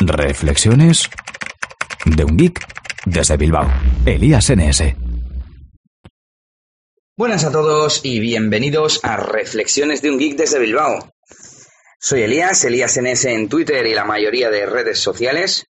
Reflexiones 0.00 1.10
de 2.06 2.24
un 2.24 2.36
geek 2.36 2.64
desde 3.04 3.36
Bilbao. 3.36 3.68
Elías 4.06 4.48
NS. 4.48 4.94
Buenas 7.16 7.44
a 7.44 7.50
todos 7.50 8.04
y 8.04 8.20
bienvenidos 8.20 9.00
a 9.02 9.16
Reflexiones 9.16 10.00
de 10.00 10.12
un 10.12 10.18
geek 10.18 10.36
desde 10.36 10.60
Bilbao. 10.60 11.12
Soy 11.98 12.22
Elías, 12.22 12.62
Elías 12.64 12.96
NS 12.96 13.24
en 13.24 13.48
Twitter 13.48 13.84
y 13.86 13.94
la 13.94 14.04
mayoría 14.04 14.50
de 14.50 14.66
redes 14.66 15.00
sociales. 15.00 15.66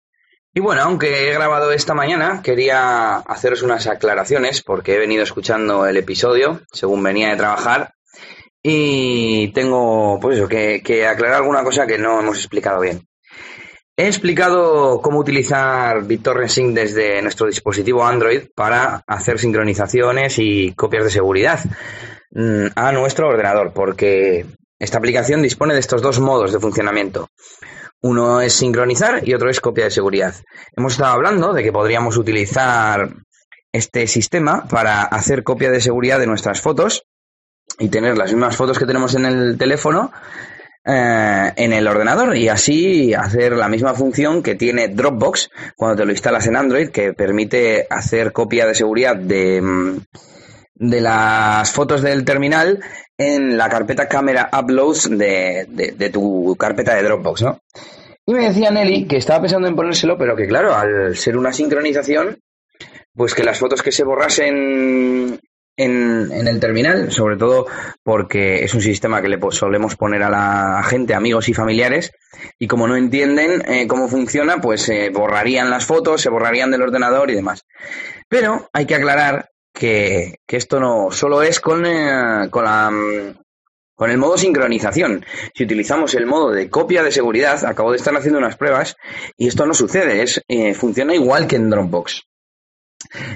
Y 0.53 0.61
bueno, 0.61 0.83
aunque 0.83 1.29
he 1.29 1.33
grabado 1.33 1.73
esta 1.73 1.93
mañana, 1.93 2.41
quería 2.41 3.17
haceros 3.17 3.61
unas 3.61 3.87
aclaraciones 3.87 4.63
porque 4.63 4.95
he 4.95 4.99
venido 4.99 5.23
escuchando 5.23 5.85
el 5.85 5.97
episodio 5.97 6.61
según 6.71 7.03
venía 7.03 7.31
de 7.31 7.35
trabajar 7.35 7.93
y 8.61 9.51
tengo, 9.51 10.17
pues 10.21 10.37
eso, 10.37 10.47
que, 10.47 10.81
que 10.81 11.05
aclarar 11.05 11.41
alguna 11.41 11.61
cosa 11.65 11.85
que 11.85 11.97
no 11.97 12.21
hemos 12.21 12.37
explicado 12.37 12.79
bien. 12.79 13.05
He 13.95 14.07
explicado 14.07 15.01
cómo 15.03 15.19
utilizar 15.19 16.03
BitTorrent 16.03 16.73
desde 16.73 17.21
nuestro 17.21 17.45
dispositivo 17.45 18.03
Android 18.03 18.47
para 18.55 19.03
hacer 19.05 19.37
sincronizaciones 19.37 20.39
y 20.39 20.73
copias 20.73 21.03
de 21.03 21.11
seguridad 21.11 21.59
mm, 22.31 22.67
a 22.75 22.91
nuestro 22.91 23.27
ordenador, 23.27 23.71
porque 23.71 24.47
esta 24.79 24.97
aplicación 24.97 25.43
dispone 25.43 25.75
de 25.75 25.79
estos 25.79 26.01
dos 26.01 26.19
modos 26.19 26.51
de 26.51 26.59
funcionamiento. 26.59 27.29
Uno 28.01 28.41
es 28.41 28.53
sincronizar 28.53 29.27
y 29.27 29.35
otro 29.35 29.51
es 29.51 29.61
copia 29.61 29.83
de 29.83 29.91
seguridad. 29.91 30.33
Hemos 30.75 30.93
estado 30.93 31.13
hablando 31.13 31.53
de 31.53 31.61
que 31.61 31.71
podríamos 31.71 32.17
utilizar 32.17 33.13
este 33.71 34.07
sistema 34.07 34.67
para 34.67 35.03
hacer 35.03 35.43
copia 35.43 35.69
de 35.69 35.79
seguridad 35.79 36.17
de 36.17 36.25
nuestras 36.25 36.61
fotos 36.61 37.05
y 37.77 37.89
tener 37.89 38.17
las 38.17 38.33
mismas 38.33 38.55
fotos 38.55 38.79
que 38.79 38.87
tenemos 38.87 39.13
en 39.13 39.25
el 39.25 39.55
teléfono 39.55 40.11
eh, 40.85 41.51
en 41.55 41.71
el 41.71 41.87
ordenador 41.87 42.35
y 42.35 42.49
así 42.49 43.13
hacer 43.13 43.53
la 43.53 43.69
misma 43.69 43.93
función 43.93 44.43
que 44.43 44.55
tiene 44.55 44.89
Dropbox 44.89 45.49
cuando 45.77 45.97
te 45.97 46.05
lo 46.05 46.11
instalas 46.11 46.45
en 46.47 46.57
Android, 46.57 46.89
que 46.89 47.13
permite 47.13 47.87
hacer 47.89 48.33
copia 48.33 48.65
de 48.65 48.75
seguridad 48.75 49.15
de, 49.15 49.61
mm, 49.61 49.97
de 50.75 51.01
las 51.01 51.71
fotos 51.71 52.01
del 52.01 52.25
terminal 52.25 52.81
en 53.17 53.57
la 53.57 53.69
carpeta 53.69 54.09
Camera 54.09 54.49
Uploads 54.51 55.09
de, 55.17 55.67
de, 55.69 56.09
tu 56.09 56.55
carpeta 56.57 56.95
de 56.95 57.03
Dropbox, 57.03 57.43
¿no? 57.43 57.59
Y 58.25 58.33
me 58.33 58.47
decía 58.49 58.71
Nelly 58.71 59.05
que 59.05 59.17
estaba 59.17 59.41
pensando 59.41 59.67
en 59.67 59.75
ponérselo, 59.75 60.17
pero 60.17 60.35
que 60.35 60.47
claro, 60.47 60.75
al 60.75 61.15
ser 61.15 61.37
una 61.37 61.53
sincronización, 61.53 62.39
pues 63.13 63.33
que 63.33 63.43
las 63.43 63.59
fotos 63.59 63.81
que 63.81 63.91
se 63.91 64.03
borrasen 64.03 65.39
en, 65.77 66.31
en, 66.31 66.47
el 66.47 66.59
terminal, 66.59 67.11
sobre 67.11 67.37
todo 67.37 67.67
porque 68.03 68.63
es 68.63 68.73
un 68.73 68.81
sistema 68.81 69.21
que 69.21 69.29
le 69.29 69.39
solemos 69.51 69.95
poner 69.95 70.23
a 70.23 70.29
la 70.29 70.83
gente, 70.83 71.13
amigos 71.13 71.49
y 71.49 71.53
familiares, 71.53 72.11
y 72.59 72.67
como 72.67 72.87
no 72.87 72.95
entienden 72.95 73.63
eh, 73.67 73.87
cómo 73.87 74.07
funciona, 74.07 74.61
pues 74.61 74.81
se 74.81 75.09
borrarían 75.09 75.69
las 75.69 75.85
fotos, 75.85 76.21
se 76.21 76.29
borrarían 76.29 76.71
del 76.71 76.83
ordenador 76.83 77.31
y 77.31 77.35
demás. 77.35 77.65
Pero 78.27 78.69
hay 78.73 78.85
que 78.85 78.95
aclarar 78.95 79.49
que, 79.73 80.35
que 80.47 80.57
esto 80.57 80.79
no 80.79 81.11
solo 81.11 81.41
es 81.41 81.59
con, 81.59 81.85
eh, 81.85 82.49
con 82.49 82.63
la 82.63 82.91
con 83.95 84.09
el 84.09 84.17
modo 84.17 84.37
sincronización. 84.37 85.25
Si 85.53 85.63
utilizamos 85.63 86.13
el 86.15 86.25
modo 86.25 86.51
de 86.51 86.69
copia 86.69 87.03
de 87.03 87.11
seguridad, 87.11 87.63
acabo 87.65 87.91
de 87.91 87.97
estar 87.97 88.15
haciendo 88.15 88.39
unas 88.39 88.57
pruebas 88.57 88.95
y 89.37 89.47
esto 89.47 89.65
no 89.65 89.73
sucede, 89.73 90.23
es, 90.23 90.41
eh, 90.47 90.73
funciona 90.73 91.13
igual 91.15 91.47
que 91.47 91.55
en 91.55 91.69
Dropbox. 91.69 92.23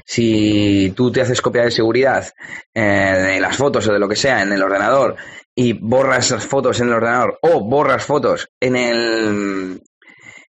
Si 0.05 0.93
tú 0.95 1.11
te 1.11 1.21
haces 1.21 1.41
copia 1.41 1.63
de 1.63 1.71
seguridad 1.71 2.27
eh, 2.73 2.81
de 2.81 3.39
las 3.39 3.57
fotos 3.57 3.87
o 3.87 3.93
de 3.93 3.99
lo 3.99 4.07
que 4.07 4.15
sea 4.15 4.41
en 4.41 4.53
el 4.53 4.63
ordenador 4.63 5.15
y 5.55 5.73
borras 5.73 6.31
las 6.31 6.45
fotos 6.45 6.79
en 6.79 6.87
el 6.87 6.93
ordenador 6.93 7.39
o 7.41 7.61
borras 7.61 8.05
fotos 8.05 8.49
en 8.59 8.75
el, 8.75 9.81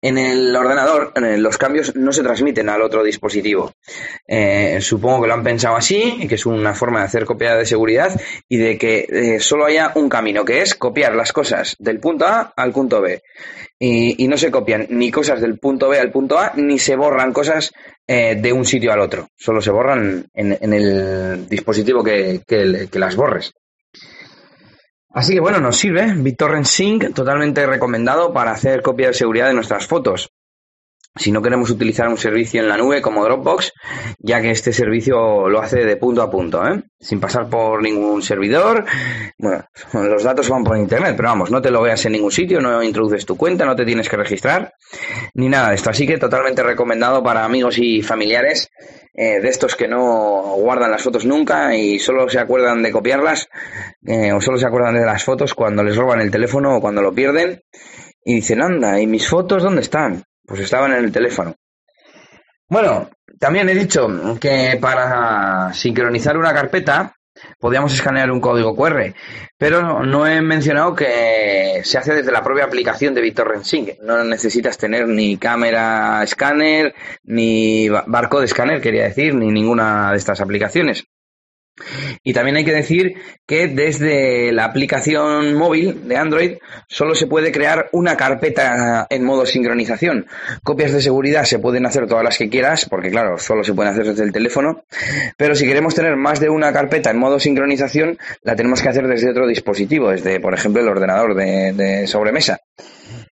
en 0.02 0.18
el 0.18 0.56
ordenador 0.56 1.14
los 1.16 1.58
cambios 1.58 1.96
no 1.96 2.12
se 2.12 2.24
transmiten 2.24 2.70
al 2.70 2.82
otro 2.82 3.04
dispositivo. 3.04 3.72
Eh, 4.28 4.80
supongo 4.82 5.22
que 5.22 5.28
lo 5.28 5.36
han 5.36 5.44
pensado 5.44 5.76
así, 5.76 6.26
que 6.28 6.36
es 6.36 6.46
una 6.46 6.74
forma 6.74 7.00
de 7.00 7.06
hacer 7.06 7.26
copia 7.26 7.56
de 7.56 7.66
seguridad 7.66 8.20
y 8.50 8.58
de 8.58 8.78
que 8.78 9.08
eh, 9.10 9.40
solo 9.40 9.66
haya 9.66 9.92
un 9.96 10.10
camino, 10.10 10.44
que 10.44 10.62
es 10.62 10.76
copiar 10.76 11.16
las 11.16 11.32
cosas 11.32 11.76
del 11.80 12.00
punto 12.00 12.26
A 12.26 12.54
al 12.56 12.72
punto 12.72 13.02
B. 13.02 13.22
Y, 13.84 14.28
no 14.28 14.38
se 14.38 14.52
copian 14.52 14.88
ni 14.90 15.12
cosas 15.12 15.42
del 15.42 15.58
punto 15.58 15.90
B 15.90 16.00
al 16.00 16.12
punto 16.12 16.38
A, 16.38 16.54
ni 16.56 16.78
se 16.78 16.96
borran 16.96 17.34
cosas 17.34 17.74
eh, 18.08 18.36
de 18.36 18.54
un 18.54 18.64
sitio 18.64 18.94
al 18.94 19.00
otro. 19.00 19.28
Solo 19.36 19.60
se 19.60 19.72
borran 19.72 20.28
en, 20.34 20.74
el 20.74 21.50
dispositivo 21.50 22.04
que 22.04 22.90
las 22.94 23.16
borres. 23.16 23.54
Así 25.14 25.34
que 25.34 25.42
bueno, 25.42 25.60
nos 25.60 25.78
sirve 25.78 26.14
BitTorrent 26.16 26.66
Sync, 26.66 27.14
totalmente 27.14 27.66
recomendado 27.66 28.32
para 28.32 28.52
hacer 28.52 28.82
copia 28.82 29.08
de 29.08 29.14
seguridad 29.14 29.48
de 29.48 29.54
nuestras 29.54 29.86
fotos. 29.86 30.32
Si 31.16 31.30
no 31.30 31.42
queremos 31.42 31.70
utilizar 31.70 32.08
un 32.08 32.18
servicio 32.18 32.62
en 32.62 32.70
la 32.70 32.78
nube 32.78 33.02
como 33.02 33.24
Dropbox, 33.26 33.74
ya 34.20 34.42
que 34.42 34.52
este 34.52 34.72
servicio 34.72 35.50
lo 35.50 35.60
hace 35.60 35.84
de 35.84 35.98
punto 35.98 36.22
a 36.22 36.32
punto, 36.32 36.66
¿eh? 36.66 36.84
sin 36.98 37.20
pasar 37.20 37.50
por 37.50 37.84
ningún 37.84 38.22
servidor. 38.22 38.86
Bueno, 39.38 39.68
los 39.94 40.24
datos 40.24 40.48
van 40.48 40.64
por 40.64 40.78
internet, 40.78 41.16
pero 41.18 41.30
vamos, 41.30 41.52
no 41.52 41.62
te 41.62 41.70
lo 41.70 41.82
veas 41.82 42.06
en 42.06 42.14
ningún 42.14 42.32
sitio, 42.32 42.62
no 42.62 42.82
introduces 42.82 43.26
tu 43.26 43.36
cuenta, 43.36 43.66
no 43.66 43.76
te 43.76 43.84
tienes 43.84 44.08
que 44.08 44.16
registrar, 44.16 44.74
ni 45.34 45.50
nada 45.50 45.70
de 45.70 45.76
esto. 45.76 45.90
Así 45.90 46.08
que 46.08 46.18
totalmente 46.18 46.64
recomendado 46.64 47.22
para 47.22 47.44
amigos 47.44 47.78
y 47.78 48.02
familiares 48.02 48.70
eh, 49.14 49.42
de 49.42 49.50
estos 49.50 49.76
que 49.76 49.90
no 49.90 50.56
guardan 50.56 50.92
las 50.92 51.04
fotos 51.04 51.26
nunca 51.26 51.76
y 51.76 52.00
solo 52.00 52.30
se 52.30 52.40
acuerdan 52.40 52.82
de 52.82 52.92
copiarlas 52.92 53.50
eh, 54.06 54.32
o 54.32 54.40
solo 54.40 54.58
se 54.58 54.66
acuerdan 54.66 54.96
de 54.96 55.06
las 55.06 55.26
fotos 55.26 55.54
cuando 55.54 55.84
les 55.84 55.98
roban 55.98 56.22
el 56.22 56.32
teléfono 56.32 56.78
o 56.78 56.82
cuando 56.82 57.02
lo 57.02 57.14
pierden 57.14 57.62
y 58.24 58.36
dicen, 58.36 58.62
anda, 58.62 59.02
¿y 59.02 59.08
mis 59.08 59.28
fotos 59.28 59.64
dónde 59.64 59.82
están? 59.82 60.24
Pues 60.52 60.64
estaban 60.64 60.92
en 60.92 61.06
el 61.06 61.14
teléfono. 61.14 61.56
Bueno, 62.68 63.10
también 63.40 63.70
he 63.70 63.74
dicho 63.74 64.06
que 64.38 64.78
para 64.82 65.72
sincronizar 65.72 66.36
una 66.36 66.54
carpeta 66.54 67.16
podíamos 67.58 67.94
escanear 67.94 68.30
un 68.30 68.42
código 68.42 68.76
QR, 68.76 69.16
pero 69.58 70.04
no 70.04 70.28
he 70.28 70.42
mencionado 70.42 70.94
que 70.94 71.80
se 71.86 71.98
hace 71.98 72.16
desde 72.16 72.34
la 72.34 72.44
propia 72.44 72.66
aplicación 72.66 73.14
de 73.14 73.22
BitTorrent. 73.22 73.66
No 74.02 74.26
necesitas 74.26 74.78
tener 74.78 75.08
ni 75.08 75.38
cámara 75.38 76.22
escáner, 76.22 76.96
ni 77.24 77.88
barcode 77.88 78.44
escáner, 78.44 78.82
quería 78.82 79.06
decir, 79.06 79.34
ni 79.34 79.54
ninguna 79.54 80.12
de 80.12 80.18
estas 80.18 80.42
aplicaciones. 80.42 81.06
Y 82.24 82.34
también 82.34 82.58
hay 82.58 82.66
que 82.66 82.74
decir 82.74 83.16
que 83.48 83.68
desde 83.68 84.52
la 84.52 84.66
aplicación 84.66 85.56
móvil 85.56 86.08
de 86.08 86.18
Android 86.18 86.58
solo 86.88 87.16
se 87.16 87.28
puede 87.28 87.52
crear 87.52 87.90
una 87.92 88.18
carpeta 88.18 89.08
en 89.10 89.24
modo 89.24 89.46
sincronización. 89.46 90.28
Copias 90.64 90.92
de 90.92 91.02
seguridad 91.02 91.46
se 91.46 91.60
pueden 91.60 91.86
hacer 91.86 92.08
todas 92.08 92.24
las 92.24 92.38
que 92.38 92.50
quieras, 92.50 92.88
porque 92.90 93.10
claro, 93.10 93.38
solo 93.38 93.64
se 93.64 93.74
pueden 93.74 93.94
hacer 93.94 94.06
desde 94.06 94.24
el 94.24 94.32
teléfono. 94.32 94.84
Pero 95.38 95.56
si 95.56 95.66
queremos 95.66 95.96
tener 95.96 96.16
más 96.16 96.40
de 96.40 96.50
una 96.50 96.72
carpeta 96.72 97.10
en 97.10 97.18
modo 97.18 97.40
sincronización, 97.40 98.18
la 98.44 98.56
tenemos 98.56 98.82
que 98.82 98.90
hacer 98.90 99.08
desde 99.08 99.32
otro 99.32 99.48
dispositivo, 99.48 100.12
desde, 100.12 100.40
por 100.40 100.54
ejemplo, 100.54 100.82
el 100.82 100.90
ordenador 100.90 101.36
de, 101.36 101.74
de 101.74 102.08
sobremesa. 102.08 102.60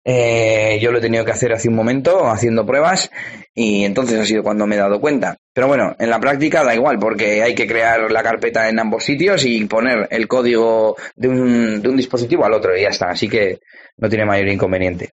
Eh, 0.10 0.80
yo 0.82 0.94
lo 0.94 1.00
he 1.00 1.02
tenido 1.02 1.26
que 1.26 1.32
hacer 1.32 1.52
hace 1.52 1.68
un 1.68 1.76
momento, 1.76 2.30
haciendo 2.30 2.66
pruebas, 2.66 3.12
y 3.54 3.84
entonces 3.84 4.18
ha 4.18 4.26
sido 4.26 4.42
cuando 4.42 4.66
me 4.66 4.76
he 4.76 4.80
dado 4.80 5.02
cuenta. 5.02 5.36
Pero 5.54 5.68
bueno, 5.68 5.98
en 6.00 6.10
la 6.10 6.18
práctica 6.22 6.64
da 6.64 6.74
igual, 6.74 6.98
porque 6.98 7.44
hay 7.44 7.54
que 7.54 7.68
crear 7.68 8.10
la 8.10 8.24
carpeta 8.24 8.70
en 8.70 8.80
ambos 8.80 9.04
sitios 9.04 9.44
y 9.44 9.66
poner 9.66 10.08
el 10.10 10.30
código 10.30 10.96
de 11.18 11.28
un, 11.28 11.82
de 11.82 11.90
un 11.90 11.98
dispositivo 11.98 12.46
al 12.46 12.54
otro, 12.54 12.78
y 12.78 12.84
ya 12.84 12.88
está. 12.88 13.10
Así 13.10 13.28
que 13.28 13.60
no 13.98 14.08
tiene 14.08 14.24
mayor 14.24 14.48
inconveniente. 14.48 15.10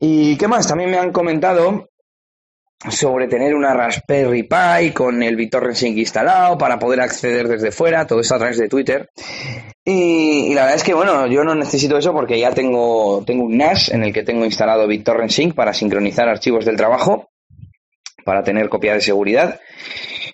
¿Y 0.00 0.36
qué 0.36 0.48
más? 0.48 0.66
También 0.66 0.90
me 0.90 0.98
han 0.98 1.12
comentado 1.12 1.88
sobre 2.90 3.28
tener 3.28 3.54
una 3.54 3.74
Raspberry 3.74 4.42
Pi 4.42 4.90
con 4.92 5.22
el 5.22 5.36
BitTorrent 5.36 5.76
Sync 5.76 5.96
instalado 5.98 6.58
para 6.58 6.78
poder 6.78 7.00
acceder 7.00 7.48
desde 7.48 7.70
fuera, 7.70 8.06
todo 8.06 8.20
esto 8.20 8.34
a 8.34 8.38
través 8.38 8.58
de 8.58 8.68
Twitter. 8.68 9.08
Y, 9.84 10.54
la 10.54 10.62
verdad 10.62 10.76
es 10.76 10.84
que, 10.84 10.94
bueno, 10.94 11.26
yo 11.26 11.44
no 11.44 11.54
necesito 11.54 11.96
eso 11.96 12.12
porque 12.12 12.38
ya 12.38 12.52
tengo, 12.52 13.22
tengo 13.24 13.44
un 13.44 13.56
NAS 13.56 13.90
en 13.90 14.02
el 14.02 14.12
que 14.12 14.22
tengo 14.22 14.44
instalado 14.44 14.86
BitTorrent 14.86 15.30
Sync 15.30 15.54
para 15.54 15.74
sincronizar 15.74 16.28
archivos 16.28 16.64
del 16.64 16.76
trabajo, 16.76 17.30
para 18.24 18.42
tener 18.42 18.68
copia 18.68 18.94
de 18.94 19.00
seguridad. 19.00 19.60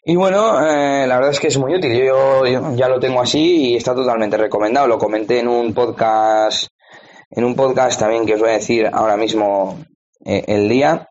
Y 0.05 0.17
bueno, 0.17 0.59
eh, 0.67 1.07
la 1.07 1.17
verdad 1.17 1.33
es 1.33 1.41
que 1.41 1.49
es 1.49 1.59
muy 1.59 1.75
útil. 1.75 1.93
Yo, 1.93 2.45
ya 2.47 2.89
lo 2.89 2.99
tengo 2.99 3.21
así 3.21 3.73
y 3.73 3.77
está 3.77 3.95
totalmente 3.95 4.37
recomendado. 4.37 4.87
Lo 4.87 4.99
comenté 4.99 5.41
en 5.41 5.49
un 5.49 5.75
podcast, 5.75 6.69
en 7.31 7.45
un 7.45 7.55
podcast 7.55 8.01
también 8.01 8.25
que 8.25 8.35
os 8.35 8.41
voy 8.41 8.51
a 8.51 8.55
decir 8.55 8.89
ahora 8.91 9.17
mismo 9.17 9.79
eh, 10.25 10.45
el 10.47 10.69
día. 10.69 11.09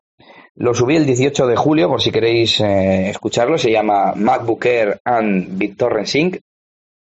Lo 0.59 0.73
subí 0.73 0.95
el 0.95 1.05
18 1.05 1.45
de 1.45 1.55
julio, 1.55 1.87
por 1.87 2.01
si 2.01 2.11
queréis 2.11 2.59
eh, 2.61 3.11
escucharlo. 3.11 3.59
Se 3.59 3.71
llama 3.71 4.13
MacBook 4.15 4.65
Air 4.65 4.99
and 5.03 5.55
BitTorrent 5.55 6.07
Sync. 6.07 6.39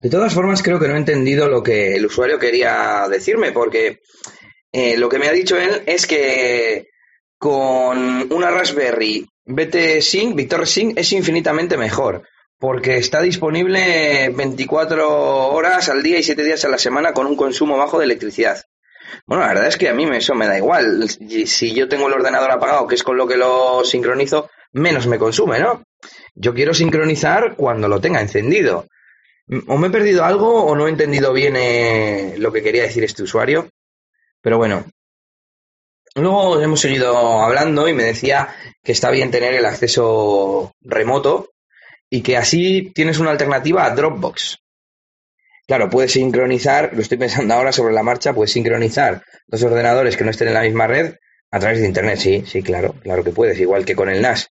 De 0.01 0.09
todas 0.09 0.33
formas, 0.33 0.61
creo 0.61 0.79
que 0.79 0.88
no 0.89 0.95
he 0.95 0.97
entendido 0.97 1.47
lo 1.47 1.63
que 1.63 1.95
el 1.95 2.05
usuario 2.05 2.38
quería 2.39 3.07
decirme, 3.09 3.53
porque 3.53 3.99
eh, 4.73 4.97
lo 4.97 5.07
que 5.07 5.17
me 5.17 5.27
ha 5.27 5.31
dicho 5.31 5.57
él 5.57 5.81
es 5.85 6.05
que 6.05 6.88
con 7.39 8.31
una 8.33 8.51
Raspberry 8.51 9.25
BT 9.45 10.01
Sync, 10.01 10.35
BitTorrent 10.35 10.67
Sync 10.67 10.97
es 10.99 11.13
infinitamente 11.13 11.77
mejor, 11.77 12.23
porque 12.59 12.97
está 12.97 13.21
disponible 13.21 14.29
24 14.35 15.53
horas 15.53 15.88
al 15.88 16.03
día 16.03 16.19
y 16.19 16.23
7 16.23 16.44
días 16.44 16.65
a 16.65 16.69
la 16.69 16.77
semana 16.77 17.13
con 17.13 17.27
un 17.27 17.38
consumo 17.38 17.77
bajo 17.77 17.97
de 17.97 18.05
electricidad. 18.05 18.61
Bueno, 19.25 19.44
la 19.44 19.50
verdad 19.50 19.68
es 19.68 19.77
que 19.77 19.89
a 19.89 19.94
mí 19.94 20.06
eso 20.15 20.36
me 20.36 20.48
da 20.48 20.57
igual. 20.57 21.07
Si 21.09 21.74
yo 21.74 21.88
tengo 21.88 22.07
el 22.07 22.13
ordenador 22.13 22.51
apagado, 22.51 22.88
que 22.88 22.95
es 22.95 23.04
con 23.04 23.18
lo 23.18 23.27
que 23.27 23.38
lo 23.38 23.83
sincronizo, 23.83 24.50
menos 24.74 25.07
me 25.07 25.18
consume, 25.19 25.59
¿no? 25.59 25.83
Yo 26.36 26.54
quiero 26.54 26.74
sincronizar 26.74 27.56
cuando 27.56 27.88
lo 27.88 28.00
tenga 28.00 28.21
encendido. 28.21 28.88
O 29.68 29.77
me 29.77 29.88
he 29.88 29.92
perdido 29.92 30.25
algo 30.25 30.65
o 30.65 30.75
no 30.75 30.88
he 30.88 30.92
entendido 30.92 31.31
bien 31.33 31.56
eh, 31.57 32.36
lo 32.38 32.51
que 32.51 32.62
quería 32.62 32.83
decir 32.83 33.04
este 33.04 33.24
usuario. 33.24 33.69
Pero 34.42 34.57
bueno. 34.57 34.86
Luego 36.15 36.59
hemos 36.62 36.80
seguido 36.80 37.42
hablando 37.42 37.88
y 37.88 37.94
me 37.94 38.04
decía 38.04 38.56
que 38.83 38.92
está 38.92 39.12
bien 39.12 39.30
tener 39.30 39.54
el 39.54 39.65
acceso 39.65 40.74
remoto 40.81 41.51
y 42.09 42.21
que 42.21 42.38
así 42.38 42.92
tienes 42.94 43.19
una 43.19 43.31
alternativa 43.31 43.86
a 43.86 43.92
Dropbox. 43.92 44.57
Claro, 45.67 45.89
puedes 45.89 46.13
sincronizar, 46.13 46.91
lo 46.93 47.01
estoy 47.01 47.17
pensando 47.17 47.53
ahora 47.53 47.73
sobre 47.73 47.93
la 47.93 48.01
marcha, 48.01 48.33
puedes 48.33 48.53
sincronizar 48.53 49.21
dos 49.47 49.61
ordenadores 49.63 50.15
que 50.15 50.23
no 50.23 50.31
estén 50.31 50.47
en 50.47 50.53
la 50.53 50.61
misma 50.61 50.87
red 50.87 51.15
a 51.51 51.59
través 51.59 51.79
de 51.81 51.87
Internet. 51.87 52.19
Sí, 52.19 52.43
sí, 52.47 52.63
claro, 52.63 52.95
claro 53.03 53.23
que 53.23 53.31
puedes, 53.31 53.59
igual 53.59 53.83
que 53.83 53.95
con 53.95 54.09
el 54.09 54.21
NAS. 54.21 54.49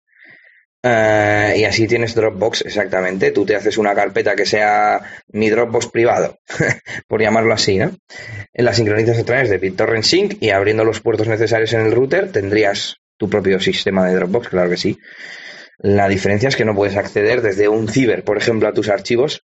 Eh, 0.82 1.54
y 1.56 1.64
así 1.64 1.88
tienes 1.88 2.14
Dropbox, 2.14 2.66
exactamente. 2.66 3.30
Tú 3.30 3.46
te 3.46 3.56
haces 3.56 3.78
una 3.78 3.94
carpeta 3.94 4.36
que 4.36 4.44
sea 4.44 5.00
mi 5.28 5.48
Dropbox 5.48 5.88
privado, 5.88 6.38
por 7.08 7.22
llamarlo 7.22 7.54
así, 7.54 7.78
¿no? 7.78 7.96
La 8.52 8.74
sincronizas 8.74 9.19
a 9.19 9.24
través 9.24 9.48
de 9.48 9.56
BitTorrent 9.56 10.04
Sync 10.04 10.36
y 10.42 10.50
abriendo 10.50 10.84
los 10.84 11.00
puertos 11.00 11.28
necesarios 11.28 11.72
en 11.72 11.80
el 11.80 11.92
router 11.92 12.30
tendrías 12.30 12.98
tu 13.16 13.30
propio 13.30 13.58
sistema 13.58 14.06
de 14.06 14.16
Dropbox, 14.16 14.48
claro 14.50 14.69
que 14.69 14.76
sí. 14.76 14.98
La 15.78 16.08
diferencia 16.08 16.50
es 16.50 16.56
que 16.56 16.66
no 16.66 16.74
puedes 16.74 16.96
acceder 16.96 17.40
desde 17.40 17.69
un 17.69 17.88
ciber, 17.88 18.22
por 18.22 18.36
ejemplo, 18.36 18.69
a 18.69 18.72
tus 18.74 18.90
archivos, 18.90 19.45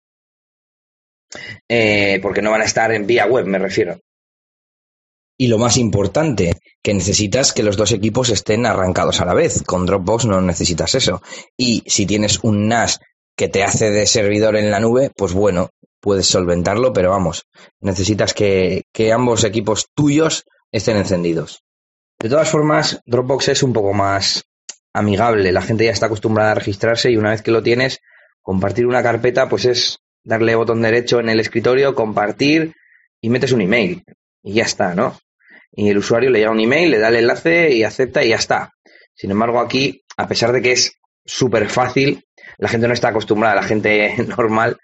eh, 1.68 2.20
porque 2.22 2.42
no 2.42 2.52
van 2.52 2.62
a 2.62 2.66
estar 2.66 2.92
en 2.92 3.08
vía 3.08 3.26
web, 3.26 3.46
me 3.46 3.60
refiero. 3.60 4.00
Y 5.38 5.48
lo 5.48 5.58
más 5.58 5.78
importante, 5.78 6.54
que 6.82 6.94
necesitas 6.94 7.52
que 7.52 7.64
los 7.64 7.76
dos 7.76 7.92
equipos 7.92 8.30
estén 8.30 8.66
arrancados 8.66 9.20
a 9.20 9.26
la 9.26 9.34
vez. 9.34 9.64
Con 9.64 9.86
Dropbox 9.86 10.26
no 10.26 10.40
necesitas 10.40 10.96
eso. 10.96 11.22
Y 11.58 11.84
si 11.88 12.06
tienes 12.06 12.40
un 12.44 12.70
NAS 12.70 13.00
que 13.36 13.50
te 13.50 13.64
hace 13.64 13.92
de 13.92 14.06
servidor 14.06 14.56
en 14.56 14.72
la 14.72 14.80
nube, 14.80 15.12
pues 15.16 15.34
bueno, 15.34 15.72
puedes 16.00 16.28
solventarlo, 16.28 16.94
pero 16.94 17.10
vamos, 17.10 17.48
necesitas 17.82 18.34
que, 18.34 18.84
que 18.94 19.12
ambos 19.12 19.44
equipos 19.44 19.88
tuyos 19.94 20.46
estén 20.72 20.98
encendidos. 20.98 21.64
De 22.20 22.30
todas 22.30 22.50
formas, 22.50 23.02
Dropbox 23.06 23.50
es 23.50 23.64
un 23.64 23.74
poco 23.74 23.94
más 23.94 24.46
amigable. 24.94 25.52
La 25.52 25.62
gente 25.62 25.86
ya 25.86 25.92
está 25.92 26.06
acostumbrada 26.06 26.52
a 26.52 26.56
registrarse 26.56 27.12
y 27.12 27.18
una 27.18 27.32
vez 27.32 27.42
que 27.42 27.52
lo 27.52 27.62
tienes, 27.62 28.00
compartir 28.42 28.86
una 28.86 29.04
carpeta, 29.04 29.50
pues 29.50 29.66
es 29.66 30.00
darle 30.26 30.56
botón 30.56 30.82
derecho 30.82 31.20
en 31.20 31.30
el 31.30 31.40
escritorio, 31.40 31.96
compartir 31.96 32.76
y 33.22 33.30
metes 33.30 33.54
un 33.54 33.62
email. 33.62 34.04
Y 34.44 34.54
ya 34.54 34.64
está, 34.64 34.94
¿no? 34.94 35.18
Y 35.72 35.90
el 35.90 35.98
usuario 35.98 36.30
le 36.30 36.40
llega 36.40 36.52
un 36.52 36.60
email, 36.60 36.92
le 36.92 37.00
da 37.00 37.08
el 37.10 37.16
enlace 37.16 37.74
y 37.74 37.84
acepta 37.84 38.24
y 38.24 38.30
ya 38.30 38.36
está. 38.36 38.72
Sin 39.14 39.32
embargo, 39.32 39.60
aquí, 39.60 40.04
a 40.18 40.28
pesar 40.28 40.52
de 40.52 40.62
que 40.62 40.74
es 40.74 40.94
súper 41.24 41.70
fácil, 41.70 42.26
la 42.58 42.70
gente 42.70 42.88
no 42.88 42.94
está 42.94 43.10
acostumbrada, 43.10 43.56
la 43.56 43.64
gente 43.64 44.16
normal, 44.38 44.78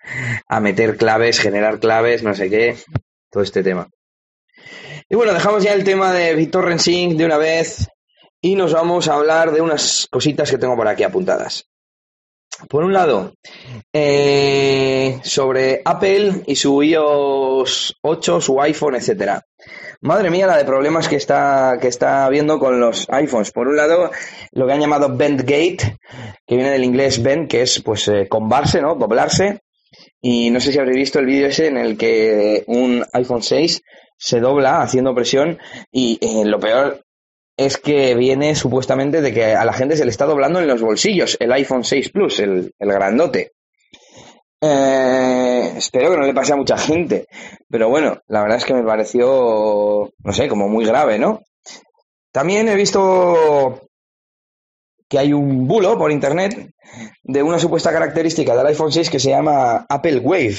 a 0.48 0.60
meter 0.60 0.98
claves, 0.98 1.40
generar 1.40 1.80
claves, 1.80 2.24
no 2.24 2.34
sé 2.34 2.50
qué, 2.50 2.78
todo 3.30 3.44
este 3.44 3.64
tema. 3.64 3.90
Y 5.10 5.16
bueno, 5.16 5.34
dejamos 5.34 5.64
ya 5.64 5.74
el 5.74 5.84
tema 5.84 6.14
de 6.14 6.36
BitTorrent 6.36 6.80
Sync 6.80 7.18
de 7.18 7.26
una 7.26 7.38
vez 7.38 7.88
y 8.40 8.56
nos 8.56 8.74
vamos 8.74 9.08
a 9.08 9.16
hablar 9.16 9.52
de 9.52 9.62
unas 9.62 10.08
cositas 10.10 10.50
que 10.50 10.58
tengo 10.58 10.76
por 10.76 10.88
aquí 10.88 11.04
apuntadas. 11.04 11.71
Por 12.70 12.84
un 12.84 12.94
lado, 12.94 13.34
eh, 13.94 15.20
sobre 15.24 15.82
Apple 15.84 16.44
y 16.46 16.56
su 16.56 16.82
iOS 16.84 17.98
8, 18.02 18.42
su 18.42 18.62
iPhone, 18.62 18.96
etcétera. 18.96 19.44
Madre 20.02 20.32
mía, 20.32 20.48
la 20.48 20.58
de 20.58 20.66
problemas 20.66 21.08
que 21.08 21.16
está, 21.16 21.78
que 21.80 21.88
está 21.88 22.26
habiendo 22.26 22.58
con 22.58 22.80
los 22.80 23.08
iPhones. 23.10 23.52
Por 23.52 23.68
un 23.68 23.78
lado, 23.78 24.10
lo 24.52 24.66
que 24.66 24.74
han 24.74 24.80
llamado 24.80 25.16
Bendgate, 25.16 25.98
que 26.46 26.56
viene 26.56 26.72
del 26.72 26.84
inglés 26.84 27.22
bend, 27.22 27.48
que 27.48 27.62
es 27.62 27.82
pues 27.82 28.08
eh, 28.08 28.28
combarse, 28.28 28.82
¿no? 28.82 28.96
Doblarse. 28.96 29.62
Y 30.20 30.50
no 30.50 30.60
sé 30.60 30.72
si 30.72 30.80
habréis 30.80 30.98
visto 30.98 31.20
el 31.20 31.26
vídeo 31.26 31.48
ese 31.48 31.68
en 31.68 31.78
el 31.78 31.98
que 31.98 32.64
un 32.68 33.04
iPhone 33.14 33.44
6 33.44 33.82
se 34.18 34.40
dobla 34.40 34.82
haciendo 34.82 35.16
presión 35.16 35.60
y 35.92 36.18
eh, 36.22 36.46
lo 36.46 36.60
peor 36.60 37.04
es 37.66 37.78
que 37.78 38.16
viene 38.16 38.56
supuestamente 38.56 39.22
de 39.22 39.34
que 39.34 39.56
a 39.56 39.66
la 39.66 39.74
gente 39.74 39.96
se 39.96 40.06
le 40.06 40.12
está 40.12 40.26
doblando 40.26 40.60
en 40.60 40.68
los 40.68 40.82
bolsillos 40.82 41.38
el 41.40 41.52
iPhone 41.52 41.84
6 41.84 42.10
Plus, 42.10 42.40
el, 42.40 42.74
grandote. 42.80 43.54
Eh, 44.62 45.74
espero 45.78 46.12
que 46.12 46.18
no 46.18 46.26
le 46.26 46.34
pase 46.34 46.54
a 46.54 46.58
mucha 46.58 46.78
gente, 46.78 47.28
pero 47.70 47.90
bueno, 47.90 48.20
la 48.28 48.42
verdad 48.42 48.58
es 48.58 48.66
que 48.66 48.74
me 48.74 48.84
pareció, 48.84 50.12
no 50.24 50.34
sé, 50.34 50.48
como 50.48 50.68
muy 50.68 50.86
grave, 50.86 51.18
¿no? 51.18 51.42
También 52.32 52.70
he 52.70 52.76
visto 52.76 53.82
que 55.10 55.20
hay 55.20 55.34
un 55.34 55.68
bulo 55.68 55.98
por 55.98 56.12
internet 56.12 56.72
de 57.24 57.44
una 57.44 57.60
supuesta 57.60 57.92
característica 57.92 58.56
del 58.56 58.68
iPhone 58.68 58.92
6 58.92 59.10
que 59.10 59.20
se 59.20 59.30
llama 59.30 59.86
Apple 59.90 60.20
Wave, 60.20 60.58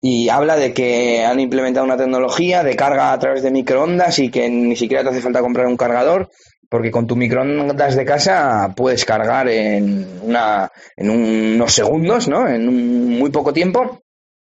y 0.00 0.28
habla 0.28 0.56
de 0.56 0.72
que 0.72 1.24
han 1.24 1.40
implementado 1.40 1.84
una 1.84 1.96
tecnología 1.96 2.62
de 2.62 2.76
carga 2.76 3.12
a 3.12 3.18
través 3.18 3.42
de 3.42 3.50
microondas 3.50 4.18
y 4.18 4.30
que 4.30 4.48
ni 4.48 4.76
siquiera 4.76 5.02
te 5.02 5.10
hace 5.10 5.20
falta 5.20 5.40
comprar 5.40 5.66
un 5.66 5.76
cargador 5.76 6.30
porque 6.68 6.90
con 6.90 7.06
tu 7.06 7.16
microondas 7.16 7.96
de 7.96 8.04
casa 8.04 8.72
puedes 8.76 9.04
cargar 9.04 9.48
en, 9.48 10.20
una, 10.22 10.70
en 10.96 11.10
unos 11.10 11.72
segundos, 11.72 12.28
¿no? 12.28 12.48
En 12.48 12.68
un, 12.68 13.18
muy 13.18 13.30
poco 13.30 13.52
tiempo 13.52 14.02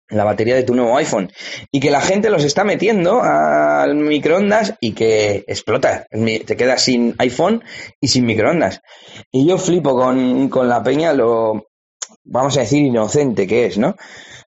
la 0.10 0.24
batería 0.24 0.56
de 0.56 0.64
tu 0.64 0.76
nuevo 0.76 0.96
iPhone 0.98 1.32
y 1.72 1.80
que 1.80 1.90
la 1.90 2.02
gente 2.02 2.30
los 2.30 2.44
está 2.44 2.64
metiendo 2.64 3.22
al 3.24 3.96
microondas 3.96 4.76
y 4.80 4.92
que 4.92 5.44
explota, 5.48 6.06
te 6.12 6.56
quedas 6.58 6.84
sin 6.84 7.16
iPhone 7.18 7.64
y 8.00 8.10
sin 8.10 8.26
microondas. 8.26 8.82
Y 9.32 9.48
yo 9.48 9.58
flipo 9.58 9.96
con, 9.96 10.50
con 10.50 10.70
la 10.70 10.84
peña 10.84 11.14
lo, 11.14 11.68
vamos 12.24 12.58
a 12.58 12.62
decir, 12.62 12.84
inocente 12.84 13.48
que 13.48 13.66
es, 13.66 13.78
¿no? 13.78 13.96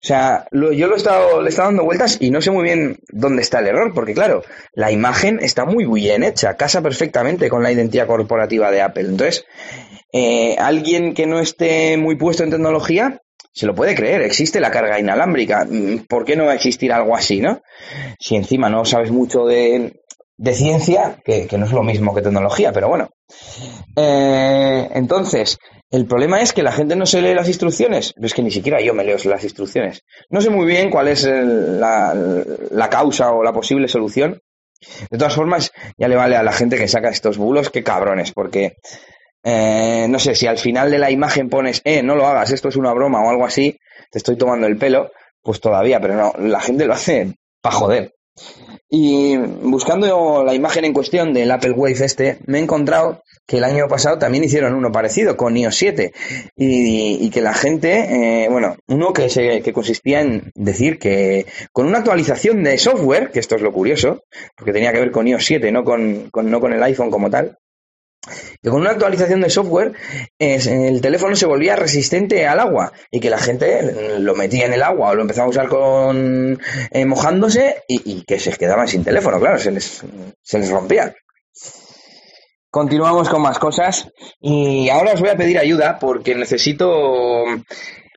O 0.05 0.07
sea, 0.07 0.45
yo 0.51 0.85
lo 0.85 0.93
he 0.93 0.97
estado, 0.97 1.41
le 1.41 1.47
he 1.47 1.49
estado 1.49 1.69
dando 1.69 1.83
vueltas 1.83 2.19
y 2.19 2.29
no 2.29 2.39
sé 2.39 2.51
muy 2.51 2.63
bien 2.63 2.99
dónde 3.11 3.41
está 3.41 3.57
el 3.57 3.65
error, 3.65 3.91
porque 3.91 4.13
claro, 4.13 4.43
la 4.73 4.91
imagen 4.91 5.39
está 5.41 5.65
muy 5.65 5.85
bien 5.85 6.21
hecha, 6.21 6.57
casa 6.57 6.83
perfectamente 6.83 7.49
con 7.49 7.63
la 7.63 7.71
identidad 7.71 8.05
corporativa 8.05 8.69
de 8.69 8.83
Apple. 8.83 9.05
Entonces, 9.09 9.45
eh, 10.13 10.57
alguien 10.59 11.15
que 11.15 11.25
no 11.25 11.39
esté 11.39 11.97
muy 11.97 12.17
puesto 12.17 12.43
en 12.43 12.51
tecnología, 12.51 13.19
se 13.51 13.65
lo 13.65 13.73
puede 13.73 13.95
creer, 13.95 14.21
existe 14.21 14.59
la 14.59 14.69
carga 14.69 14.99
inalámbrica. 14.99 15.65
Mm, 15.67 16.05
¿Por 16.07 16.23
qué 16.23 16.35
no 16.35 16.45
va 16.45 16.51
a 16.51 16.55
existir 16.55 16.93
algo 16.93 17.15
así, 17.15 17.41
no? 17.41 17.63
Si 18.19 18.35
encima 18.35 18.69
no 18.69 18.85
sabes 18.85 19.09
mucho 19.09 19.47
de, 19.47 20.03
de 20.37 20.53
ciencia, 20.53 21.17
que, 21.25 21.47
que, 21.47 21.57
no 21.57 21.65
es 21.65 21.71
lo 21.71 21.81
mismo 21.81 22.13
que 22.13 22.21
tecnología, 22.21 22.71
pero 22.71 22.89
bueno. 22.89 23.09
Eh, 23.95 24.87
entonces, 24.93 25.57
el 25.95 26.07
problema 26.07 26.41
es 26.41 26.51
que 26.51 26.61
la 26.61 26.73
gente 26.73 26.97
no 26.97 27.05
se 27.05 27.21
lee 27.21 27.33
las 27.33 27.47
instrucciones. 27.47 28.13
Es 28.21 28.33
que 28.33 28.41
ni 28.41 28.51
siquiera 28.51 28.81
yo 28.81 28.93
me 28.93 29.05
leo 29.05 29.15
las 29.23 29.43
instrucciones. 29.45 30.03
No 30.29 30.41
sé 30.41 30.49
muy 30.49 30.65
bien 30.65 30.89
cuál 30.89 31.07
es 31.07 31.23
la, 31.23 32.89
causa 32.91 33.31
o 33.31 33.41
la 33.41 33.53
posible 33.53 33.87
solución. 33.87 34.41
De 35.09 35.17
todas 35.17 35.33
formas, 35.33 35.71
ya 35.97 36.09
le 36.09 36.17
vale 36.17 36.35
a 36.35 36.43
la 36.43 36.51
gente 36.51 36.75
que 36.75 36.89
saca 36.89 37.07
estos 37.07 37.37
bulos 37.37 37.69
que 37.69 37.81
cabrones, 37.81 38.33
porque 38.33 38.75
eh, 39.41 40.05
no 40.09 40.19
sé, 40.19 40.35
si 40.35 40.47
al 40.47 40.57
final 40.57 40.91
de 40.91 40.99
la 40.99 41.11
imagen 41.11 41.49
pones, 41.49 41.81
eh, 41.85 42.03
no 42.03 42.15
lo 42.15 42.27
hagas, 42.27 42.51
esto 42.51 42.67
es 42.67 42.75
una 42.75 42.91
broma 42.91 43.23
o 43.23 43.29
algo 43.29 43.45
así, 43.45 43.79
te 44.11 44.17
estoy 44.17 44.35
tomando 44.35 44.67
el 44.67 44.77
pelo, 44.77 45.11
pues 45.41 45.61
todavía, 45.61 46.01
pero 46.01 46.15
no, 46.15 46.33
la 46.39 46.59
gente 46.59 46.85
lo 46.85 46.93
hace 46.93 47.35
para 47.61 47.75
joder. 47.75 48.15
Y 48.89 49.37
buscando 49.37 50.43
la 50.43 50.53
imagen 50.53 50.83
en 50.83 50.93
cuestión 50.93 51.33
del 51.33 51.51
Apple 51.51 51.71
Wave 51.71 52.03
este, 52.03 52.39
me 52.47 52.59
he 52.59 52.61
encontrado 52.61 53.23
que 53.45 53.57
el 53.57 53.63
año 53.63 53.87
pasado 53.87 54.17
también 54.17 54.43
hicieron 54.43 54.73
uno 54.73 54.91
parecido 54.91 55.37
con 55.37 55.55
iOS 55.55 55.75
7 55.75 56.13
y, 56.55 57.29
que 57.29 57.41
la 57.41 57.53
gente, 57.53 58.43
eh, 58.45 58.49
bueno, 58.49 58.75
uno 58.87 59.13
que, 59.13 59.29
se, 59.29 59.61
que 59.61 59.73
consistía 59.73 60.21
en 60.21 60.51
decir 60.55 60.97
que 60.99 61.45
con 61.71 61.85
una 61.85 61.99
actualización 61.99 62.63
de 62.63 62.77
software, 62.77 63.31
que 63.31 63.39
esto 63.39 63.55
es 63.55 63.61
lo 63.61 63.73
curioso, 63.73 64.23
porque 64.55 64.73
tenía 64.73 64.91
que 64.93 64.99
ver 64.99 65.11
con 65.11 65.27
iOS 65.27 65.45
7, 65.45 65.71
no 65.71 65.83
con, 65.83 66.29
no 66.33 66.59
con 66.59 66.73
el 66.73 66.83
iPhone 66.83 67.11
como 67.11 67.29
tal, 67.29 67.57
que 68.61 68.69
con 68.69 68.81
una 68.81 68.91
actualización 68.91 69.41
de 69.41 69.49
software 69.49 69.93
el 70.39 71.01
teléfono 71.01 71.35
se 71.35 71.45
volvía 71.45 71.75
resistente 71.75 72.47
al 72.47 72.59
agua 72.59 72.91
y 73.11 73.19
que 73.19 73.29
la 73.29 73.37
gente 73.37 74.19
lo 74.19 74.35
metía 74.35 74.65
en 74.65 74.73
el 74.73 74.81
agua 74.81 75.11
o 75.11 75.15
lo 75.15 75.21
empezaba 75.21 75.47
a 75.47 75.49
usar 75.49 75.67
con 75.67 76.59
eh, 76.91 77.05
mojándose 77.05 77.83
y, 77.87 78.23
que 78.23 78.39
se 78.39 78.51
quedaban 78.53 78.87
sin 78.87 79.03
teléfono, 79.03 79.39
claro, 79.39 79.59
se 79.59 79.71
les, 79.71 80.03
se 80.41 80.59
les 80.59 80.69
rompía. 80.69 81.13
Continuamos 82.75 83.29
con 83.29 83.41
más 83.41 83.57
cosas 83.57 84.11
y 84.41 84.89
ahora 84.89 85.13
os 85.13 85.21
voy 85.21 85.29
a 85.29 85.37
pedir 85.37 85.57
ayuda 85.57 85.97
porque 85.97 86.35
necesito 86.35 87.45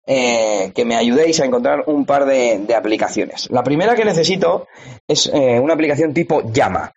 eh, 0.05 0.73
que 0.75 0.85
me 0.85 0.97
ayudéis 0.97 1.39
a 1.39 1.45
encontrar 1.45 1.85
un 1.87 2.05
par 2.05 2.27
de, 2.27 2.75
aplicaciones. 2.77 3.49
La 3.53 3.63
primera 3.63 3.95
que 3.95 4.05
necesito 4.05 4.67
es 5.07 5.31
eh, 5.33 5.61
una 5.61 5.75
aplicación 5.75 6.13
tipo 6.13 6.43
Llama. 6.53 6.93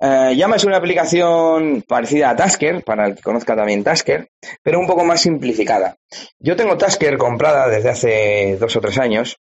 Eh, 0.00 0.34
Llama 0.36 0.54
es 0.54 0.64
una 0.64 0.76
aplicación 0.76 1.82
parecida 1.88 2.30
a 2.30 2.36
Tasker, 2.36 2.84
para 2.84 3.08
el 3.08 3.16
que 3.16 3.22
conozca 3.22 3.56
también 3.56 3.82
Tasker, 3.82 4.28
pero 4.62 4.78
un 4.78 4.86
poco 4.86 5.02
más 5.02 5.22
simplificada. 5.22 5.96
Yo 6.38 6.54
tengo 6.54 6.78
Tasker 6.78 7.18
comprada 7.18 7.66
desde 7.66 7.90
hace 7.90 8.56
dos 8.60 8.76
o 8.76 8.80
tres 8.80 8.96
años 9.00 9.40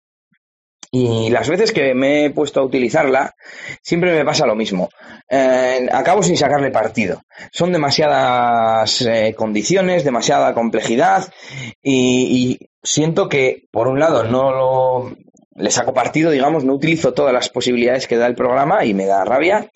Y 0.92 1.30
las 1.30 1.48
veces 1.48 1.72
que 1.72 1.94
me 1.94 2.24
he 2.24 2.30
puesto 2.30 2.60
a 2.60 2.64
utilizarla, 2.64 3.34
siempre 3.80 4.12
me 4.12 4.24
pasa 4.24 4.44
lo 4.44 4.56
mismo. 4.56 4.88
Eh, 5.28 5.88
acabo 5.92 6.22
sin 6.22 6.36
sacarle 6.36 6.72
partido. 6.72 7.22
Son 7.52 7.70
demasiadas 7.70 9.02
eh, 9.02 9.34
condiciones, 9.36 10.02
demasiada 10.02 10.52
complejidad 10.52 11.32
y, 11.80 12.58
siento 12.82 13.28
que, 13.28 13.68
por 13.70 13.86
un 13.86 14.00
lado, 14.00 14.24
no 14.24 14.50
lo, 14.50 15.16
le 15.54 15.70
saco 15.70 15.94
partido, 15.94 16.30
digamos, 16.30 16.64
no 16.64 16.74
utilizo 16.74 17.12
todas 17.12 17.32
las 17.32 17.50
posibilidades 17.50 18.08
que 18.08 18.16
da 18.16 18.26
el 18.26 18.34
programa 18.34 18.84
y 18.84 18.92
me 18.92 19.06
da 19.06 19.24
rabia. 19.24 19.70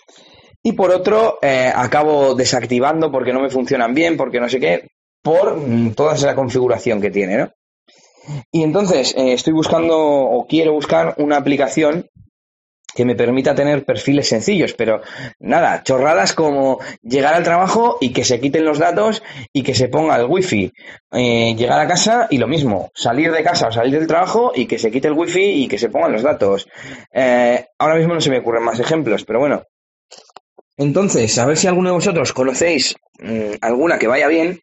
Y 0.64 0.73
por 0.73 0.90
otro, 0.90 1.38
eh, 1.42 1.71
acabo 1.73 2.35
desactivando 2.35 3.12
porque 3.12 3.33
no 3.33 3.40
me 3.40 3.50
funcionan 3.50 3.94
bien, 3.94 4.16
porque 4.16 4.40
no 4.40 4.49
sé 4.49 4.59
qué, 4.59 4.88
por 5.23 5.59
mm, 5.59 5.92
toda 5.92 6.14
esa 6.14 6.35
configuración 6.35 7.00
que 7.00 7.11
tiene, 7.11 7.37
¿no? 7.37 7.52
Y 8.50 8.62
entonces 8.62 9.14
eh, 9.16 9.33
estoy 9.33 9.52
buscando 9.52 9.99
o 9.99 10.47
quiero 10.47 10.73
buscar 10.73 11.14
una 11.19 11.37
aplicación 11.37 12.09
que 12.95 13.04
me 13.04 13.16
permita 13.16 13.54
tener 13.54 13.85
perfiles 13.85 14.28
sencillos, 14.28 14.75
pero 14.75 15.02
nada, 15.40 15.83
chorradas 15.83 16.33
como 16.33 16.78
llegar 17.02 17.35
al 17.35 17.43
trabajo 17.43 17.99
y 18.00 18.12
que 18.12 18.25
se 18.25 18.40
quiten 18.40 18.64
los 18.64 18.78
datos 18.78 19.23
y 19.52 19.62
que 19.62 19.75
se 19.75 19.88
ponga 19.88 20.16
el 20.16 20.26
wifi, 20.26 20.73
eh, 21.12 21.54
llegar 21.57 21.81
a 21.81 21.88
casa 21.88 22.28
y 22.31 22.38
lo 22.38 22.47
mismo, 22.47 22.90
salir 22.95 23.33
de 23.33 23.43
casa 23.43 23.69
o 23.69 23.73
salir 23.73 23.99
del 23.99 24.07
trabajo 24.07 24.52
y 24.54 24.66
que 24.66 24.78
se 24.78 24.90
quite 24.90 25.09
el 25.09 25.14
wifi 25.14 25.64
y 25.64 25.69
que 25.69 25.78
se 25.78 25.88
pongan 25.88 26.12
los 26.12 26.23
datos. 26.23 26.69
Eh, 27.12 27.66
ahora 27.78 27.97
mismo 27.97 28.14
no 28.14 28.21
se 28.21 28.31
me 28.31 28.38
ocurren 28.38 28.62
más 28.62 28.78
ejemplos, 28.78 29.25
pero 29.25 29.40
bueno. 29.40 29.64
Entonces, 30.76 31.37
a 31.38 31.47
ver 31.47 31.57
si 31.57 31.66
alguno 31.66 31.90
de 31.90 31.95
vosotros 31.97 32.33
conocéis 32.33 32.97
mm, 33.21 33.54
alguna 33.61 33.99
que 33.99 34.09
vaya 34.09 34.28
bien 34.28 34.61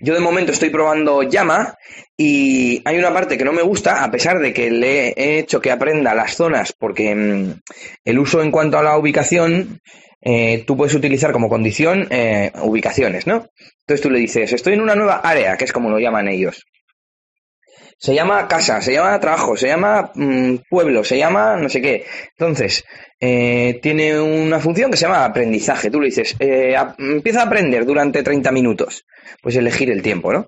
yo 0.00 0.14
de 0.14 0.20
momento 0.20 0.52
estoy 0.52 0.70
probando 0.70 1.22
Llama 1.22 1.74
y 2.16 2.82
hay 2.84 2.98
una 2.98 3.12
parte 3.12 3.38
que 3.38 3.44
no 3.44 3.52
me 3.52 3.62
gusta, 3.62 4.04
a 4.04 4.10
pesar 4.10 4.38
de 4.38 4.52
que 4.52 4.70
le 4.70 5.08
he 5.10 5.38
hecho 5.38 5.60
que 5.60 5.70
aprenda 5.70 6.14
las 6.14 6.34
zonas, 6.34 6.72
porque 6.72 7.14
mm, 7.14 7.60
el 8.04 8.18
uso 8.18 8.42
en 8.42 8.50
cuanto 8.50 8.78
a 8.78 8.82
la 8.82 8.96
ubicación, 8.96 9.80
eh, 10.20 10.64
tú 10.66 10.76
puedes 10.76 10.94
utilizar 10.94 11.32
como 11.32 11.48
condición 11.48 12.06
eh, 12.10 12.52
ubicaciones, 12.62 13.26
¿no? 13.26 13.46
Entonces 13.80 14.02
tú 14.02 14.10
le 14.10 14.18
dices, 14.18 14.52
estoy 14.52 14.74
en 14.74 14.80
una 14.80 14.94
nueva 14.94 15.16
área, 15.16 15.56
que 15.56 15.64
es 15.64 15.72
como 15.72 15.90
lo 15.90 15.98
llaman 15.98 16.28
ellos 16.28 16.64
se 17.98 18.14
llama 18.14 18.46
casa, 18.46 18.80
se 18.80 18.92
llama 18.92 19.18
trabajo, 19.18 19.56
se 19.56 19.66
llama 19.66 20.12
mm, 20.14 20.56
pueblo, 20.70 21.02
se 21.02 21.18
llama 21.18 21.56
no 21.56 21.68
sé 21.68 21.82
qué. 21.82 22.06
Entonces, 22.30 22.84
eh, 23.20 23.80
tiene 23.82 24.18
una 24.20 24.60
función 24.60 24.90
que 24.90 24.96
se 24.96 25.06
llama 25.06 25.24
aprendizaje. 25.24 25.90
Tú 25.90 26.00
le 26.00 26.06
dices, 26.06 26.36
eh, 26.38 26.76
empieza 26.98 27.40
a 27.40 27.46
aprender 27.46 27.84
durante 27.84 28.22
30 28.22 28.52
minutos. 28.52 29.04
Pues 29.42 29.56
elegir 29.56 29.90
el 29.90 30.00
tiempo, 30.00 30.32
¿no? 30.32 30.46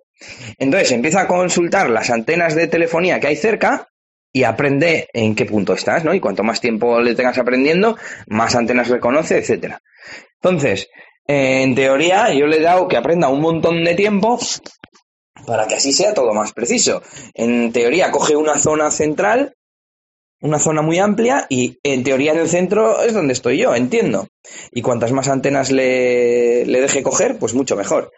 Entonces, 0.59 0.93
empieza 0.93 1.23
a 1.23 1.27
consultar 1.27 1.91
las 1.91 2.11
antenas 2.11 2.55
de 2.55 2.69
telefonía 2.69 3.19
que 3.19 3.27
hay 3.27 3.37
cerca 3.37 3.89
y 4.33 4.45
aprende 4.45 5.09
en 5.13 5.35
qué 5.35 5.45
punto 5.45 5.75
estás, 5.75 6.05
¿no? 6.05 6.15
Y 6.15 6.21
cuanto 6.21 6.45
más 6.45 6.61
tiempo 6.61 7.01
le 7.01 7.17
tengas 7.17 7.39
aprendiendo, 7.39 7.97
más 8.29 8.55
antenas 8.55 8.89
reconoce, 8.89 9.39
etcétera. 9.39 9.83
Entonces, 10.41 10.89
en 11.27 11.75
teoría, 11.75 12.33
yo 12.33 12.47
le 12.47 12.59
he 12.59 12.63
dado 12.63 12.87
que 12.87 12.97
aprenda 12.97 13.29
un 13.29 13.41
montón 13.41 13.85
de 13.85 13.95
tiempo 13.95 14.39
para 15.47 15.67
que 15.67 15.75
así 15.75 15.93
sea 15.93 16.15
todo 16.15 16.33
más 16.35 16.53
preciso. 16.53 17.03
En 17.35 17.73
teoría 17.73 18.11
coge 18.11 18.37
una 18.37 18.59
zona 18.59 18.91
central, 18.91 19.55
una 20.41 20.59
zona 20.59 20.83
muy 20.83 20.99
amplia 20.99 21.47
y 21.49 21.79
en 21.83 22.03
teoría 22.03 22.33
en 22.33 22.39
el 22.39 22.49
centro 22.49 23.03
es 23.03 23.13
donde 23.13 23.33
estoy 23.33 23.59
yo, 23.59 23.75
entiendo. 23.75 24.29
Y 24.73 24.83
cuantas 24.83 25.13
más 25.13 25.29
antenas 25.29 25.71
le, 25.71 26.65
le 26.67 26.81
deje 26.81 27.03
coger, 27.03 27.39
pues 27.39 27.55
mucho 27.55 27.77
mejor. 27.77 28.13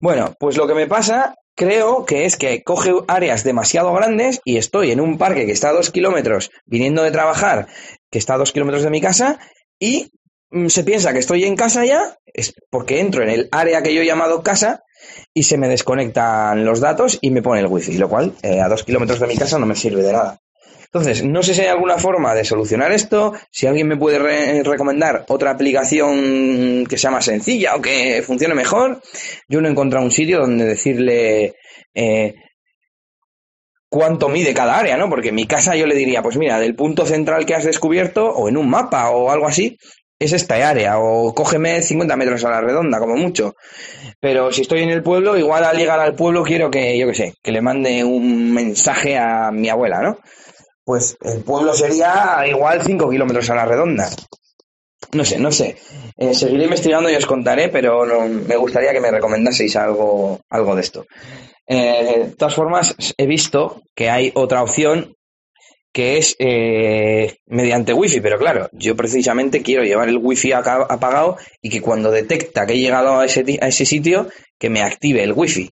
Bueno, 0.00 0.34
pues 0.38 0.56
lo 0.56 0.66
que 0.66 0.74
me 0.74 0.86
pasa 0.86 1.34
creo 1.58 2.04
que 2.04 2.24
es 2.24 2.36
que 2.36 2.62
coge 2.62 2.92
áreas 3.08 3.42
demasiado 3.42 3.92
grandes 3.92 4.40
y 4.44 4.58
estoy 4.58 4.92
en 4.92 5.00
un 5.00 5.18
parque 5.18 5.44
que 5.44 5.52
está 5.52 5.70
a 5.70 5.72
dos 5.72 5.90
kilómetros 5.90 6.50
viniendo 6.66 7.02
de 7.02 7.10
trabajar, 7.10 7.66
que 8.10 8.18
está 8.18 8.34
a 8.34 8.38
dos 8.38 8.52
kilómetros 8.52 8.84
de 8.84 8.90
mi 8.90 9.00
casa, 9.00 9.40
y 9.80 10.12
se 10.68 10.84
piensa 10.84 11.12
que 11.12 11.18
estoy 11.18 11.44
en 11.44 11.56
casa 11.56 11.84
ya, 11.84 12.18
es 12.26 12.54
porque 12.70 13.00
entro 13.00 13.22
en 13.22 13.30
el 13.30 13.48
área 13.52 13.82
que 13.82 13.94
yo 13.94 14.02
he 14.02 14.06
llamado 14.06 14.42
casa, 14.42 14.82
y 15.34 15.44
se 15.44 15.58
me 15.58 15.68
desconectan 15.68 16.64
los 16.64 16.80
datos 16.80 17.18
y 17.20 17.30
me 17.30 17.42
pone 17.42 17.60
el 17.60 17.66
wifi, 17.66 17.98
lo 17.98 18.08
cual 18.08 18.34
eh, 18.42 18.60
a 18.60 18.68
dos 18.68 18.84
kilómetros 18.84 19.20
de 19.20 19.26
mi 19.26 19.36
casa 19.36 19.58
no 19.58 19.66
me 19.66 19.76
sirve 19.76 20.02
de 20.02 20.12
nada. 20.12 20.40
Entonces, 20.84 21.22
no 21.22 21.42
sé 21.42 21.52
si 21.52 21.60
hay 21.60 21.66
alguna 21.66 21.98
forma 21.98 22.34
de 22.34 22.44
solucionar 22.44 22.92
esto, 22.92 23.34
si 23.50 23.66
alguien 23.66 23.88
me 23.88 23.98
puede 23.98 24.62
recomendar 24.62 25.26
otra 25.28 25.50
aplicación 25.50 26.86
que 26.86 26.96
sea 26.96 27.10
más 27.10 27.26
sencilla 27.26 27.76
o 27.76 27.82
que 27.82 28.22
funcione 28.22 28.54
mejor. 28.54 29.02
Yo 29.48 29.60
no 29.60 29.68
he 29.68 29.70
encontrado 29.70 30.04
un 30.04 30.10
sitio 30.10 30.40
donde 30.40 30.64
decirle 30.64 31.56
eh, 31.92 32.36
cuánto 33.90 34.30
mide 34.30 34.54
cada 34.54 34.78
área, 34.78 34.96
¿no? 34.96 35.10
Porque 35.10 35.28
en 35.28 35.34
mi 35.34 35.46
casa 35.46 35.76
yo 35.76 35.86
le 35.86 35.94
diría, 35.94 36.22
pues 36.22 36.38
mira, 36.38 36.58
del 36.58 36.74
punto 36.74 37.04
central 37.04 37.44
que 37.44 37.54
has 37.54 37.64
descubierto, 37.64 38.26
o 38.30 38.48
en 38.48 38.56
un 38.56 38.70
mapa 38.70 39.10
o 39.10 39.30
algo 39.30 39.46
así, 39.46 39.76
es 40.18 40.32
esta 40.32 40.54
área, 40.68 40.98
o 40.98 41.32
cógeme 41.34 41.82
50 41.82 42.16
metros 42.16 42.44
a 42.44 42.50
la 42.50 42.60
redonda, 42.60 42.98
como 42.98 43.16
mucho. 43.16 43.54
Pero 44.20 44.52
si 44.52 44.62
estoy 44.62 44.82
en 44.82 44.90
el 44.90 45.02
pueblo, 45.02 45.36
igual 45.36 45.64
al 45.64 45.76
llegar 45.76 46.00
al 46.00 46.14
pueblo 46.14 46.42
quiero 46.42 46.70
que, 46.70 46.98
yo 46.98 47.06
qué 47.06 47.14
sé, 47.14 47.34
que 47.42 47.52
le 47.52 47.62
mande 47.62 48.02
un 48.02 48.52
mensaje 48.52 49.16
a 49.16 49.50
mi 49.52 49.68
abuela, 49.68 50.02
¿no? 50.02 50.18
Pues 50.84 51.16
el 51.20 51.42
pueblo 51.42 51.74
sería 51.74 52.44
igual 52.48 52.82
5 52.82 53.10
kilómetros 53.10 53.48
a 53.50 53.54
la 53.54 53.66
redonda. 53.66 54.08
No 55.12 55.24
sé, 55.24 55.38
no 55.38 55.52
sé. 55.52 55.76
Eh, 56.16 56.34
seguiré 56.34 56.64
investigando 56.64 57.08
y 57.08 57.14
os 57.14 57.26
contaré, 57.26 57.68
pero 57.68 58.04
me 58.28 58.56
gustaría 58.56 58.92
que 58.92 59.00
me 59.00 59.10
recomendaseis 59.10 59.76
algo, 59.76 60.40
algo 60.50 60.74
de 60.74 60.80
esto. 60.80 61.06
Eh, 61.66 62.24
de 62.24 62.30
todas 62.36 62.54
formas, 62.54 62.96
he 63.16 63.26
visto 63.26 63.82
que 63.94 64.10
hay 64.10 64.32
otra 64.34 64.62
opción 64.62 65.14
que 65.92 66.18
es 66.18 66.36
eh, 66.38 67.38
mediante 67.46 67.92
wifi, 67.92 68.20
pero 68.20 68.38
claro, 68.38 68.68
yo 68.72 68.94
precisamente 68.94 69.62
quiero 69.62 69.84
llevar 69.84 70.08
el 70.08 70.18
wifi 70.18 70.52
apagado 70.52 71.36
y 71.62 71.70
que 71.70 71.80
cuando 71.80 72.10
detecta 72.10 72.66
que 72.66 72.74
he 72.74 72.78
llegado 72.78 73.18
a 73.18 73.24
ese, 73.24 73.58
a 73.60 73.68
ese 73.68 73.86
sitio, 73.86 74.28
que 74.58 74.70
me 74.70 74.82
active 74.82 75.22
el 75.22 75.32
wifi. 75.32 75.70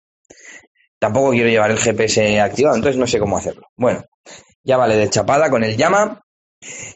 Tampoco 0.99 1.31
quiero 1.31 1.49
llevar 1.49 1.71
el 1.71 1.79
GPS 1.79 2.41
activado, 2.41 2.77
entonces 2.77 2.99
no 2.99 3.07
sé 3.07 3.19
cómo 3.19 3.39
hacerlo. 3.39 3.69
Bueno, 3.77 4.05
ya 4.63 4.77
vale 4.77 4.97
de 4.97 5.09
chapada 5.09 5.49
con 5.49 5.65
el 5.65 5.77
llama. 5.77 6.23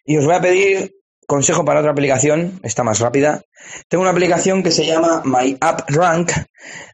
Y 0.04 0.18
os 0.18 0.26
voy 0.26 0.34
a 0.34 0.40
pedir 0.42 0.94
consejo 1.26 1.64
para 1.64 1.80
otra 1.80 1.92
aplicación, 1.92 2.60
está 2.62 2.82
más 2.82 3.00
rápida. 3.00 3.42
Tengo 3.88 4.02
una 4.02 4.10
aplicación 4.10 4.62
que 4.62 4.70
se 4.70 4.84
llama 4.84 5.22
My 5.24 5.56
App 5.60 5.88
Rank. 5.88 6.32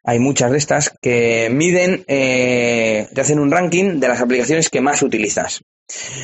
Hay 0.03 0.19
muchas 0.19 0.51
de 0.51 0.57
estas 0.57 0.93
que 1.01 1.49
miden, 1.51 2.03
eh, 2.07 3.07
te 3.13 3.21
hacen 3.21 3.39
un 3.39 3.51
ranking 3.51 3.99
de 3.99 4.07
las 4.07 4.21
aplicaciones 4.21 4.69
que 4.69 4.81
más 4.81 5.01
utilizas. 5.01 5.61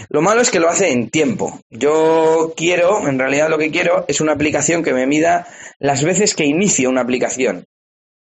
Lo 0.10 0.22
malo 0.22 0.42
es 0.42 0.52
que 0.52 0.60
lo 0.60 0.70
hace 0.70 0.92
en 0.92 1.10
tiempo. 1.10 1.60
Yo 1.70 2.54
quiero, 2.56 3.08
en 3.08 3.20
realidad 3.20 3.50
lo 3.50 3.58
que 3.58 3.72
quiero 3.72 4.06
es 4.08 4.22
una 4.22 4.34
aplicación 4.34 4.84
que 4.84 4.94
me 4.94 5.08
mida 5.08 5.48
las 5.80 6.04
veces 6.04 6.36
que 6.36 6.46
inicio 6.46 6.90
una 6.90 7.02
aplicación. 7.02 7.66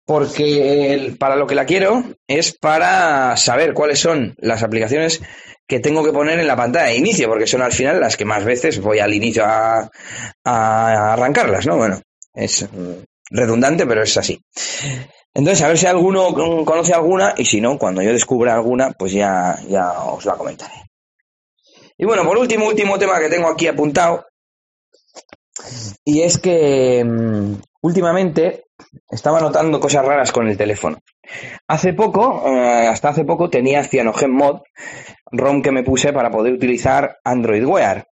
Porque 0.06 1.16
para 1.20 1.36
lo 1.36 1.48
que 1.48 1.56
la 1.56 1.66
quiero 1.66 2.04
es 2.28 2.56
para 2.56 3.36
saber 3.38 3.74
cuáles 3.74 4.00
son 4.00 4.36
las 4.38 4.62
aplicaciones 4.62 5.22
que 5.68 5.80
tengo 5.80 6.04
que 6.04 6.12
poner 6.12 6.40
en 6.40 6.48
la 6.48 6.56
pantalla 6.56 6.88
de 6.88 6.98
inicio, 6.98 7.28
porque 7.28 7.48
son 7.48 7.64
al 7.64 7.72
final 7.72 8.00
las 8.00 8.16
que 8.16 8.26
más 8.26 8.46
veces 8.46 8.80
voy 8.80 9.00
al 9.00 9.14
inicio 9.14 9.44
a, 9.46 9.90
arrancarlas, 10.44 11.66
¿no? 11.66 11.78
Bueno, 11.78 12.02
es 12.36 12.68
redundante, 13.32 13.88
pero 13.88 14.04
es 14.04 14.16
así. 14.16 14.40
Entonces, 15.34 15.64
a 15.64 15.70
ver 15.70 15.78
si 15.78 15.88
alguno 15.88 16.34
conoce 16.64 16.94
alguna 16.94 17.34
y 17.36 17.46
si 17.46 17.60
no, 17.60 17.80
cuando 17.80 18.04
yo 18.04 18.12
descubra 18.12 18.54
alguna, 18.54 18.92
pues 18.92 19.12
ya, 19.12 19.60
ya 19.68 20.04
os 20.04 20.24
la 20.24 20.36
comentaré. 20.36 20.74
Y 21.98 22.06
bueno, 22.06 22.24
por 22.24 22.38
último, 22.38 22.68
último 22.68 23.00
tema 23.00 23.20
que 23.20 23.30
tengo 23.30 23.50
aquí 23.50 23.68
apuntado, 23.68 24.26
y 26.04 26.22
es 26.22 26.38
que 26.38 27.04
mm, 27.04 27.54
últimamente 27.82 28.65
estaba 29.10 29.40
notando 29.40 29.80
cosas 29.80 30.06
raras 30.06 30.32
con 30.32 30.48
el 30.48 30.58
teléfono. 30.58 31.00
Hace 31.68 31.94
poco, 31.94 32.44
eh, 32.48 32.88
hasta 32.88 33.10
hace 33.10 33.26
poco, 33.26 33.50
tenía 33.50 33.84
CyanogenMod, 33.84 34.62
ROM 35.32 35.62
que 35.62 35.72
me 35.72 35.84
puse 35.84 36.14
para 36.14 36.32
poder 36.32 36.54
utilizar 36.54 37.18
Android 37.24 37.66
Wear. 37.66 38.08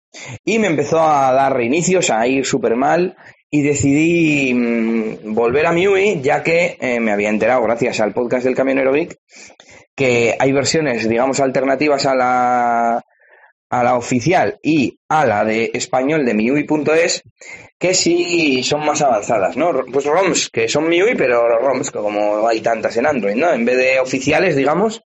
Y 0.43 0.59
me 0.59 0.67
empezó 0.67 1.01
a 1.01 1.31
dar 1.31 1.55
reinicios, 1.55 2.09
a 2.09 2.27
ir 2.27 2.45
súper 2.45 2.75
mal, 2.75 3.15
y 3.49 3.61
decidí 3.61 4.53
mm, 4.53 5.33
volver 5.33 5.65
a 5.65 5.71
MIUI, 5.71 6.21
ya 6.21 6.43
que 6.43 6.77
eh, 6.79 6.99
me 6.99 7.11
había 7.11 7.29
enterado, 7.29 7.61
gracias 7.63 7.99
al 7.99 8.13
podcast 8.13 8.45
del 8.45 8.55
Camionero 8.55 8.91
Vic, 8.91 9.17
que 9.95 10.35
hay 10.37 10.51
versiones, 10.51 11.07
digamos, 11.07 11.39
alternativas 11.39 12.05
a 12.05 12.15
la, 12.15 13.03
a 13.71 13.83
la 13.83 13.95
oficial 13.95 14.59
y 14.61 14.99
a 15.07 15.25
la 15.25 15.45
de 15.45 15.71
español 15.73 16.25
de 16.25 16.33
MIUI.es 16.33 17.23
que 17.79 17.93
sí 17.93 18.61
son 18.63 18.85
más 18.85 19.01
avanzadas, 19.01 19.55
¿no? 19.55 19.71
Pues 19.91 20.05
ROMs 20.05 20.49
que 20.49 20.67
son 20.67 20.89
MIUI, 20.89 21.15
pero 21.15 21.57
ROMs 21.57 21.89
como 21.89 22.47
hay 22.47 22.59
tantas 22.59 22.97
en 22.97 23.07
Android, 23.07 23.35
¿no? 23.35 23.51
En 23.51 23.63
vez 23.63 23.77
de 23.77 23.99
oficiales, 23.99 24.57
digamos, 24.57 25.03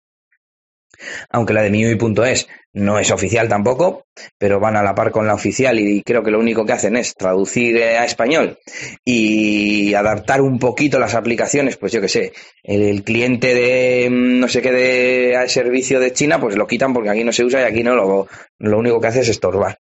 aunque 1.31 1.55
la 1.55 1.63
de 1.63 1.71
MIUI.es 1.71 2.49
no 2.75 2.99
es 2.99 3.11
oficial 3.13 3.49
tampoco, 3.49 4.07
pero 4.37 4.59
van 4.59 4.77
a 4.77 4.83
la 4.83 4.95
par 4.95 5.13
con 5.13 5.27
la 5.27 5.35
oficial 5.35 5.79
y 5.79 6.03
creo 6.03 6.25
que 6.25 6.33
lo 6.33 6.41
único 6.41 6.67
que 6.67 6.73
hacen 6.73 6.97
es 6.97 7.15
traducir 7.15 7.77
eh, 7.77 7.97
a 7.99 8.05
español 8.05 8.59
y 9.05 9.95
adaptar 9.95 10.41
un 10.41 10.59
poquito 10.59 10.99
las 10.99 11.15
aplicaciones, 11.15 11.77
pues 11.77 11.93
yo 11.93 12.01
que 12.01 12.09
sé, 12.09 12.33
el, 12.65 13.05
cliente 13.05 13.55
de 13.55 14.11
mm, 14.11 14.41
no 14.41 14.49
sé 14.49 14.61
qué 14.61 14.73
de 14.73 15.49
servicio 15.49 16.01
de 16.01 16.13
China, 16.13 16.41
pues 16.41 16.57
lo 16.57 16.67
quitan 16.67 16.93
porque 16.93 17.11
aquí 17.11 17.23
no 17.23 17.33
se 17.33 17.45
usa 17.45 17.61
y 17.61 17.65
aquí 17.65 17.85
no, 17.85 17.95
lo, 17.95 18.27
lo 18.59 18.79
único 18.79 19.01
que 19.01 19.07
hace 19.07 19.21
es 19.21 19.29
estorbar. 19.29 19.79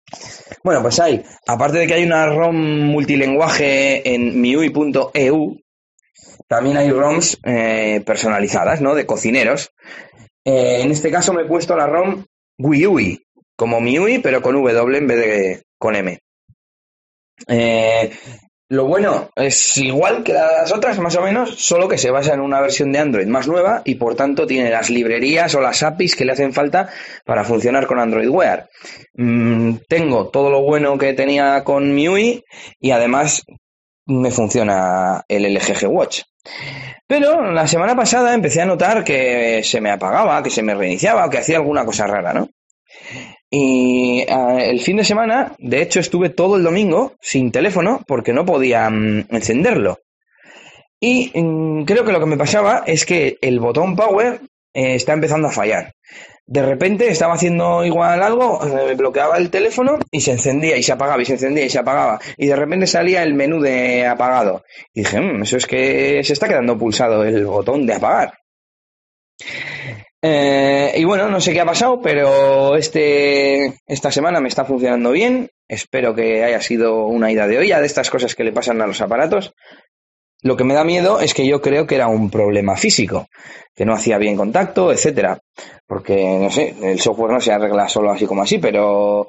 Bueno, 0.62 0.82
pues 0.82 1.00
hay, 1.00 1.22
aparte 1.46 1.78
de 1.78 1.86
que 1.86 1.94
hay 1.94 2.04
una 2.04 2.26
ROM 2.26 2.56
multilenguaje 2.56 4.14
en 4.14 4.40
miui.eu, 4.40 5.62
también 6.46 6.76
hay 6.76 6.90
ROMs 6.90 7.38
eh, 7.44 8.02
personalizadas, 8.04 8.82
¿no? 8.82 8.94
De 8.94 9.06
cocineros 9.06 9.72
eh, 10.44 10.80
en 10.82 10.90
este 10.90 11.10
caso 11.10 11.32
me 11.32 11.42
he 11.42 11.46
puesto 11.46 11.76
la 11.76 11.86
ROM 11.86 12.24
WiiUi, 12.58 13.18
como 13.56 13.80
MIUI, 13.80 14.18
pero 14.18 14.42
con 14.42 14.54
W 14.54 14.98
en 14.98 15.06
vez 15.06 15.18
de 15.18 15.62
con 15.78 15.96
M. 15.96 16.18
Eh, 17.48 18.10
lo 18.68 18.86
bueno 18.86 19.28
es 19.36 19.76
igual 19.76 20.22
que 20.22 20.32
las 20.32 20.72
otras, 20.72 20.98
más 20.98 21.14
o 21.16 21.22
menos, 21.22 21.56
solo 21.56 21.88
que 21.88 21.98
se 21.98 22.10
basa 22.10 22.32
en 22.32 22.40
una 22.40 22.60
versión 22.60 22.90
de 22.90 23.00
Android 23.00 23.26
más 23.26 23.46
nueva 23.46 23.82
y 23.84 23.96
por 23.96 24.14
tanto 24.14 24.46
tiene 24.46 24.70
las 24.70 24.88
librerías 24.88 25.54
o 25.54 25.60
las 25.60 25.82
APIs 25.82 26.16
que 26.16 26.24
le 26.24 26.32
hacen 26.32 26.54
falta 26.54 26.88
para 27.26 27.44
funcionar 27.44 27.86
con 27.86 27.98
Android 27.98 28.28
Wear. 28.28 28.70
Mm, 29.12 29.74
tengo 29.88 30.30
todo 30.30 30.50
lo 30.50 30.62
bueno 30.62 30.96
que 30.96 31.12
tenía 31.12 31.62
con 31.64 31.94
MIUI 31.94 32.42
y 32.80 32.90
además 32.92 33.44
me 34.06 34.30
funciona 34.30 35.24
el 35.28 35.54
LG 35.54 35.86
Watch. 35.88 36.22
Pero 37.06 37.52
la 37.52 37.66
semana 37.66 37.94
pasada 37.94 38.34
empecé 38.34 38.62
a 38.62 38.66
notar 38.66 39.04
que 39.04 39.62
se 39.62 39.80
me 39.80 39.90
apagaba, 39.90 40.42
que 40.42 40.50
se 40.50 40.62
me 40.62 40.74
reiniciaba, 40.74 41.28
que 41.30 41.38
hacía 41.38 41.58
alguna 41.58 41.84
cosa 41.84 42.06
rara, 42.06 42.32
¿no? 42.32 42.48
Y 43.50 44.24
ah, 44.30 44.58
el 44.62 44.80
fin 44.80 44.96
de 44.96 45.04
semana, 45.04 45.54
de 45.58 45.82
hecho, 45.82 46.00
estuve 46.00 46.30
todo 46.30 46.56
el 46.56 46.62
domingo 46.62 47.14
sin 47.20 47.52
teléfono 47.52 48.02
porque 48.06 48.32
no 48.32 48.46
podía 48.46 48.88
mm, 48.88 49.26
encenderlo. 49.30 49.98
Y 50.98 51.30
mm, 51.34 51.84
creo 51.84 52.04
que 52.04 52.12
lo 52.12 52.20
que 52.20 52.26
me 52.26 52.38
pasaba 52.38 52.82
es 52.86 53.04
que 53.04 53.36
el 53.42 53.60
botón 53.60 53.94
power 53.94 54.40
eh, 54.72 54.94
está 54.94 55.12
empezando 55.12 55.48
a 55.48 55.52
fallar 55.52 55.92
de 56.46 56.62
repente 56.62 57.08
estaba 57.08 57.34
haciendo 57.34 57.84
igual 57.84 58.22
algo, 58.22 58.60
me 58.60 58.94
bloqueaba 58.94 59.38
el 59.38 59.50
teléfono 59.50 59.98
y 60.10 60.20
se 60.20 60.32
encendía 60.32 60.76
y 60.76 60.82
se 60.82 60.92
apagaba 60.92 61.22
y 61.22 61.24
se 61.24 61.34
encendía 61.34 61.64
y 61.64 61.70
se 61.70 61.78
apagaba. 61.78 62.20
Y 62.36 62.46
de 62.46 62.56
repente 62.56 62.86
salía 62.86 63.22
el 63.22 63.34
menú 63.34 63.60
de 63.60 64.06
apagado. 64.06 64.64
Y 64.92 65.00
dije, 65.00 65.20
mm, 65.20 65.42
eso 65.42 65.56
es 65.56 65.66
que 65.66 66.22
se 66.24 66.32
está 66.32 66.48
quedando 66.48 66.76
pulsado 66.76 67.24
el 67.24 67.46
botón 67.46 67.86
de 67.86 67.94
apagar. 67.94 68.34
Eh, 70.24 70.92
y 70.96 71.04
bueno, 71.04 71.28
no 71.28 71.40
sé 71.40 71.52
qué 71.52 71.60
ha 71.60 71.66
pasado, 71.66 72.00
pero 72.00 72.76
este, 72.76 73.80
esta 73.86 74.12
semana 74.12 74.40
me 74.40 74.48
está 74.48 74.64
funcionando 74.64 75.10
bien. 75.10 75.50
Espero 75.66 76.14
que 76.14 76.44
haya 76.44 76.60
sido 76.60 77.06
una 77.06 77.32
ida 77.32 77.46
de 77.46 77.58
olla 77.58 77.80
de 77.80 77.86
estas 77.86 78.10
cosas 78.10 78.34
que 78.34 78.44
le 78.44 78.52
pasan 78.52 78.80
a 78.82 78.86
los 78.86 79.00
aparatos. 79.00 79.54
Lo 80.42 80.56
que 80.56 80.64
me 80.64 80.74
da 80.74 80.84
miedo 80.84 81.20
es 81.20 81.34
que 81.34 81.46
yo 81.46 81.60
creo 81.60 81.86
que 81.86 81.94
era 81.94 82.08
un 82.08 82.28
problema 82.28 82.76
físico, 82.76 83.28
que 83.76 83.84
no 83.84 83.94
hacía 83.94 84.18
bien 84.18 84.36
contacto, 84.36 84.92
etcétera. 84.92 85.40
Porque, 85.92 86.38
no 86.40 86.48
sé, 86.48 86.74
el 86.82 86.98
software 86.98 87.32
no 87.32 87.38
se 87.38 87.52
arregla 87.52 87.86
solo 87.86 88.10
así 88.10 88.24
como 88.24 88.40
así, 88.40 88.56
pero, 88.56 89.26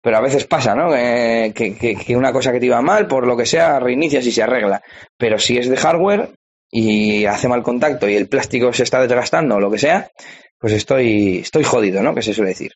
pero 0.00 0.16
a 0.16 0.22
veces 0.22 0.46
pasa, 0.46 0.74
¿no? 0.74 0.90
que, 0.90 2.16
una 2.16 2.32
cosa 2.32 2.50
que 2.50 2.58
te 2.58 2.64
iba 2.64 2.80
mal, 2.80 3.06
por 3.06 3.26
lo 3.26 3.36
que 3.36 3.44
sea, 3.44 3.78
reinicias 3.78 4.24
y 4.24 4.32
se 4.32 4.42
arregla. 4.42 4.80
Pero 5.18 5.38
si 5.38 5.58
es 5.58 5.68
de 5.68 5.76
hardware 5.76 6.30
y 6.70 7.26
hace 7.26 7.46
mal 7.46 7.62
contacto 7.62 8.08
y 8.08 8.16
el 8.16 8.26
plástico 8.26 8.72
se 8.72 8.84
está 8.84 9.02
desgastando 9.02 9.56
o 9.56 9.60
lo 9.60 9.70
que 9.70 9.76
sea, 9.76 10.10
pues 10.58 10.72
estoy, 10.72 11.40
estoy 11.40 11.64
jodido, 11.64 12.02
¿no? 12.02 12.14
Que 12.14 12.22
se 12.22 12.32
suele 12.32 12.52
decir. 12.52 12.72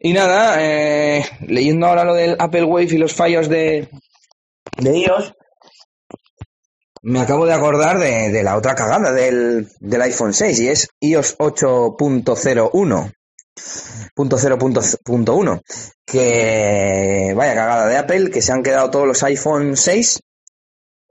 Y 0.00 0.12
nada, 0.12 0.56
eh, 0.58 1.24
leyendo 1.46 1.86
ahora 1.86 2.02
lo 2.02 2.14
del 2.14 2.34
Apple 2.40 2.64
Wave 2.64 2.88
y 2.90 2.98
los 2.98 3.14
fallos 3.14 3.48
de, 3.48 3.86
de 4.78 4.98
iOS, 4.98 5.32
me 7.06 7.20
acabo 7.20 7.46
de 7.46 7.52
acordar 7.52 8.00
de, 8.00 8.42
la 8.42 8.56
otra 8.56 8.74
cagada 8.74 9.12
del, 9.12 9.68
iPhone 9.80 10.34
6 10.34 10.58
y 10.58 10.68
es 10.68 10.88
iOS 10.98 11.38
8.0.1. 11.38 13.12
Que 16.04 17.32
vaya 17.36 17.54
cagada 17.54 17.86
de 17.86 17.96
Apple, 17.96 18.32
que 18.32 18.42
se 18.42 18.50
han 18.50 18.64
quedado 18.64 18.90
todos 18.90 19.06
los 19.06 19.22
iPhone 19.22 19.76
6, 19.76 20.20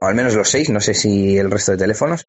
o 0.02 0.06
al 0.06 0.16
menos 0.16 0.36
los 0.36 0.50
6, 0.50 0.70
no 0.72 0.82
sé 0.82 0.94
si 0.94 1.38
el 1.38 1.50
resto 1.50 1.72
de 1.72 1.78
teléfonos, 1.78 2.28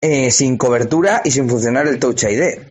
eh, 0.00 0.30
sin 0.30 0.56
cobertura 0.56 1.20
y 1.24 1.30
sin 1.30 1.46
funcionar 1.46 1.86
el 1.88 1.98
Touch 1.98 2.24
ID. 2.24 2.70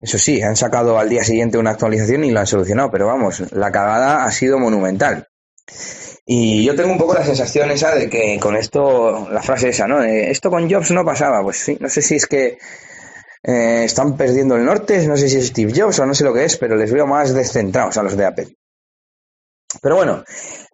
Eso 0.00 0.18
sí, 0.18 0.40
han 0.40 0.56
sacado 0.56 0.98
al 0.98 1.10
día 1.10 1.22
siguiente 1.22 1.58
una 1.58 1.72
actualización 1.72 2.24
y 2.24 2.30
lo 2.30 2.40
han 2.40 2.46
solucionado, 2.46 2.90
pero 2.90 3.08
vamos, 3.08 3.42
la 3.52 3.70
cagada 3.70 4.24
ha 4.24 4.32
sido 4.32 4.58
monumental. 4.58 5.28
Y 6.24 6.64
yo 6.64 6.76
tengo 6.76 6.92
un 6.92 6.98
poco 6.98 7.14
la 7.14 7.24
sensación 7.24 7.70
esa 7.70 7.94
de 7.94 8.08
que 8.08 8.38
con 8.38 8.56
esto, 8.56 9.28
la 9.30 9.42
frase 9.42 9.70
esa, 9.70 9.88
¿no? 9.88 10.02
esto 10.02 10.50
con 10.50 10.70
Jobs 10.70 10.92
no 10.92 11.04
pasaba. 11.04 11.42
Pues 11.42 11.56
sí, 11.58 11.76
no 11.80 11.88
sé 11.88 12.00
si 12.00 12.16
es 12.16 12.26
que 12.26 12.58
eh, 13.42 13.82
están 13.84 14.16
perdiendo 14.16 14.56
el 14.56 14.64
norte, 14.64 15.06
no 15.08 15.16
sé 15.16 15.28
si 15.28 15.38
es 15.38 15.48
Steve 15.48 15.72
Jobs 15.74 15.98
o 15.98 16.06
no 16.06 16.14
sé 16.14 16.24
lo 16.24 16.32
que 16.32 16.44
es, 16.44 16.56
pero 16.56 16.76
les 16.76 16.92
veo 16.92 17.06
más 17.06 17.34
descentrados 17.34 17.96
a 17.96 18.02
los 18.02 18.16
de 18.16 18.26
Apple. 18.26 18.56
Pero 19.80 19.96
bueno, 19.96 20.22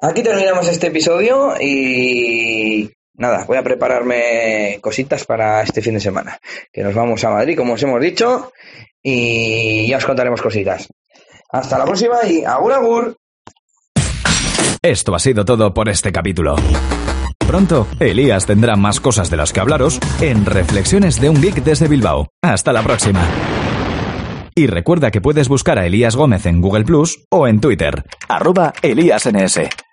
aquí 0.03 0.23
terminamos 0.23 0.69
este 0.69 0.89
episodio 0.89 1.55
y 1.59 2.91
nada, 3.15 3.45
voy 3.45 3.57
a 3.57 3.63
prepararme 3.63 4.79
cositas 4.83 5.25
para 5.25 5.63
este 5.63 5.81
fin 5.81 5.95
de 5.95 6.01
semana. 6.01 6.39
Que 6.73 6.83
nos 6.83 6.95
vamos 6.95 7.23
a 7.25 7.31
Madrid, 7.31 7.57
como 7.57 7.75
os 7.75 7.83
hemos 7.83 8.01
dicho, 8.01 8.53
y 9.03 9.89
ya 9.89 9.99
os 9.99 10.05
contaremos 10.05 10.43
cositas. 10.43 10.89
Hasta 11.51 11.79
la 11.79 11.85
próxima 11.85 12.19
y 12.27 12.45
agur 12.45 12.73
agur. 12.73 13.17
Esto 14.83 15.15
ha 15.15 15.19
sido 15.19 15.45
todo 15.45 15.75
por 15.75 15.89
este 15.89 16.13
capítulo. 16.13 16.55
Pronto, 17.47 17.89
Elías 17.99 18.47
tendrá 18.47 18.77
más 18.77 19.01
cosas 19.01 19.31
de 19.31 19.37
las 19.37 19.53
que 19.53 19.61
hablaros 19.61 19.99
en 20.21 20.45
Reflexiones 20.45 21.21
de 21.21 21.31
un 21.31 21.41
Geek 21.41 21.65
desde 21.65 21.89
Bilbao. 21.89 22.29
Hasta 22.43 22.73
la 22.73 22.83
próxima. 22.83 23.27
Y 24.55 24.67
recuerda 24.67 25.11
que 25.11 25.21
puedes 25.21 25.49
buscar 25.49 25.79
a 25.79 25.87
Elías 25.87 26.15
Gómez 26.15 26.47
en 26.47 26.61
Google 26.61 26.85
Plus 26.85 27.25
o 27.31 27.49
en 27.49 27.61
Twitter, 27.61 28.05
arroba 28.29 28.73
ElíasNS. 28.83 29.88